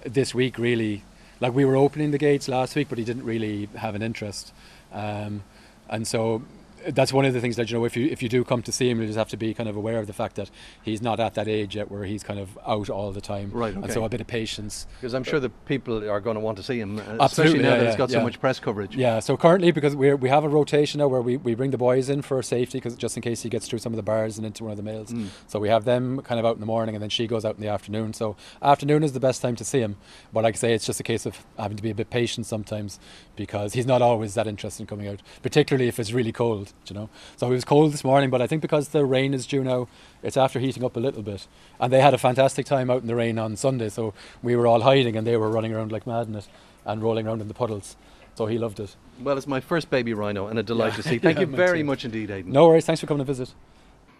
this 0.04 0.34
week, 0.36 0.58
really. 0.58 1.04
Like 1.40 1.54
we 1.54 1.66
were 1.66 1.76
opening 1.76 2.12
the 2.12 2.18
gates 2.18 2.48
last 2.48 2.76
week, 2.76 2.88
but 2.90 2.98
he 2.98 3.04
didn't 3.04 3.24
really 3.26 3.68
have 3.76 3.96
an 3.96 4.02
interest, 4.02 4.54
um, 4.94 5.44
and 5.90 6.08
so 6.08 6.42
that's 6.90 7.14
one 7.14 7.26
of 7.26 7.34
the 7.34 7.42
things 7.42 7.56
that 7.56 7.70
you 7.70 7.78
know 7.78 7.86
if 7.86 7.96
you 7.98 8.08
if 8.08 8.22
you 8.22 8.30
do 8.30 8.44
come 8.44 8.62
to 8.64 8.72
see 8.72 8.90
him, 8.90 9.00
you 9.00 9.08
just 9.08 9.18
have 9.18 9.30
to 9.30 9.38
be 9.38 9.54
kind 9.54 9.70
of 9.70 9.76
aware 9.76 10.00
of 10.00 10.08
the 10.08 10.14
fact 10.14 10.36
that 10.36 10.50
he's 10.84 11.02
not 11.02 11.20
at 11.20 11.34
that 11.36 11.48
age 11.48 11.76
yet 11.76 11.90
where 11.92 12.04
he's 12.04 12.24
kind 12.24 12.40
of 12.40 12.58
out 12.66 12.90
all 12.90 13.12
the 13.12 13.22
time. 13.22 13.52
Right, 13.52 13.74
And 13.74 13.92
so 13.92 14.04
a 14.04 14.10
bit 14.10 14.22
of 14.22 14.28
patience. 14.28 14.88
Because 15.00 15.14
I'm 15.14 15.24
sure 15.24 15.40
the 15.40 15.50
people 15.50 16.10
are 16.10 16.20
going 16.20 16.36
to 16.36 16.40
want 16.40 16.58
to 16.58 16.64
see 16.64 16.80
him, 16.80 17.00
uh, 17.00 17.18
especially 17.20 17.60
now 17.60 17.70
yeah, 17.70 17.78
that 17.78 17.86
it's 17.88 17.94
yeah, 17.94 17.98
got 17.98 18.12
so 18.12 18.22
much 18.22 18.40
press 18.40 18.60
coverage. 18.60 18.96
Yeah, 18.96 19.20
so 19.20 19.38
currently 19.38 19.72
because 19.72 19.96
we 19.96 20.14
we 20.14 20.30
have 20.30 20.44
a 20.44 20.50
rotation 20.50 21.00
now 21.00 21.08
where 21.08 21.22
we, 21.22 21.38
we 21.38 21.56
bring 21.56 21.72
the 21.72 21.78
boys 21.78 22.10
in 22.10 22.22
for 22.22 22.42
safety 22.42 22.78
because 22.78 22.96
just 22.96 23.16
in 23.16 23.22
case 23.22 23.42
he 23.42 23.50
gets 23.50 23.68
through 23.68 23.80
some 23.80 23.94
of 23.94 23.98
the 23.98 24.04
bars 24.04 24.38
and 24.38 24.46
into 24.46 24.64
one 24.64 24.72
of 24.72 24.78
the 24.78 24.84
males. 24.84 25.12
Mm. 25.12 25.28
So 25.48 25.60
we 25.60 25.70
have 25.70 25.86
them 25.86 26.22
kind 26.22 26.40
of 26.40 26.46
out 26.46 26.56
in 26.56 26.60
the 26.60 26.66
morning 26.66 26.96
and 26.96 27.02
then 27.02 27.10
she 27.10 27.28
goes 27.28 27.46
out 27.46 27.56
in 27.56 27.62
the 27.62 27.68
afternoon. 27.68 28.14
So 28.14 28.36
afternoon 28.62 29.04
is 29.04 29.14
the 29.14 29.20
best 29.20 29.42
time 29.42 29.56
to 29.58 29.64
see 29.64 29.80
him. 29.80 29.98
But 30.32 30.44
like 30.44 30.56
I 30.56 30.58
say, 30.58 30.74
it's 30.74 30.86
just 30.86 31.00
a 31.00 31.04
case 31.04 31.26
of 31.26 31.46
having 31.58 31.78
to 31.78 31.84
be 31.84 31.90
a 31.90 31.96
bit 31.96 32.10
patient 32.10 32.46
sometimes 32.46 33.00
because 33.36 33.74
he's 33.74 33.86
not 33.86 34.02
always 34.02 34.34
that 34.36 34.48
interested 34.48 34.84
in 34.84 34.88
coming 34.88 35.08
out, 35.08 35.22
particularly 35.42 35.88
if 35.88 36.00
it's 36.00 36.12
really 36.12 36.32
cold, 36.32 36.74
you 36.88 36.94
know. 36.96 37.10
So 37.38 37.48
it 37.48 37.52
was 37.52 37.66
cold 37.66 37.92
this 37.94 38.04
morning, 38.04 38.30
but 38.30 38.42
I 38.42 38.48
think 38.48 38.62
because 38.62 38.90
the 38.90 39.06
rain 39.06 39.34
is 39.34 39.46
due 39.48 39.64
now, 39.64 39.88
it's 40.24 40.38
after 40.38 40.60
heating 40.60 40.84
up 40.84 40.96
a 40.96 41.00
little 41.00 41.22
bit. 41.24 41.48
And 41.80 41.92
they 41.92 42.02
had 42.02 42.14
a 42.14 42.18
fantastic 42.18 42.66
time 42.66 42.90
out 42.90 43.02
in 43.02 43.08
the 43.08 43.16
rain 43.16 43.38
on 43.40 43.56
Sunday, 43.56 43.90
so 43.90 44.14
we 44.44 44.56
were 44.56 44.68
all 44.68 44.82
hiding 44.82 45.16
and 45.16 45.26
they 45.26 45.38
were 45.38 45.50
running 45.50 45.74
around 45.74 45.92
like 45.92 46.06
mad 46.08 46.28
in 46.28 46.36
it 46.36 46.48
and 46.86 47.02
rolling 47.02 47.28
around 47.28 47.42
in 47.42 47.48
the 47.48 47.54
puddles. 47.54 47.96
So 48.36 48.46
he 48.48 48.58
loved 48.58 48.80
it. 48.80 48.96
Well, 49.22 49.38
it's 49.38 49.48
my 49.48 49.62
first 49.62 49.90
baby 49.90 50.14
rhino, 50.14 50.48
and 50.48 50.60
a 50.60 50.64
delight 50.64 50.92
Yeah. 50.92 50.96
to 50.98 51.04
see. 51.04 51.18
Thank 51.20 51.38
Yeah, 51.38 51.46
you 51.46 51.56
very 51.56 51.80
too. 51.80 51.86
much 51.86 52.04
indeed, 52.06 52.30
Aidan. 52.30 52.52
No 52.52 52.68
worries. 52.68 52.86
Thanks 52.86 53.00
for 53.02 53.08
coming 53.08 53.26
to 53.26 53.32
visit. 53.34 53.54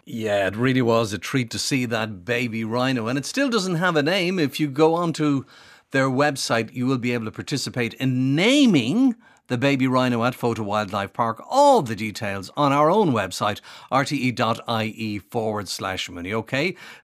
Yeah, 0.06 0.46
it 0.46 0.56
really 0.56 0.82
was 0.82 1.12
a 1.12 1.18
treat 1.18 1.50
to 1.50 1.58
see 1.58 1.84
that 1.86 2.24
baby 2.24 2.64
rhino. 2.64 3.08
And 3.08 3.18
it 3.18 3.26
still 3.26 3.50
doesn't 3.50 3.74
have 3.74 3.96
a 3.96 4.02
name. 4.02 4.38
If 4.38 4.58
you 4.60 4.68
go 4.68 4.94
onto 4.94 5.44
their 5.90 6.08
website, 6.08 6.72
you 6.72 6.86
will 6.86 6.98
be 6.98 7.12
able 7.12 7.24
to 7.26 7.30
participate 7.32 7.92
in 7.94 8.34
naming 8.34 9.16
the 9.48 9.58
baby 9.58 9.86
rhino 9.86 10.24
at 10.24 10.34
Fota 10.34 10.60
Wildlife 10.60 11.12
Park. 11.12 11.42
All 11.48 11.82
the 11.82 11.96
details 11.96 12.50
on 12.56 12.72
our 12.72 12.90
own 12.90 13.12
website, 13.12 13.60
rte.ie 13.90 15.18
forward 15.18 15.68
slash 15.68 16.10
money. 16.10 16.32
Okay, 16.32 16.76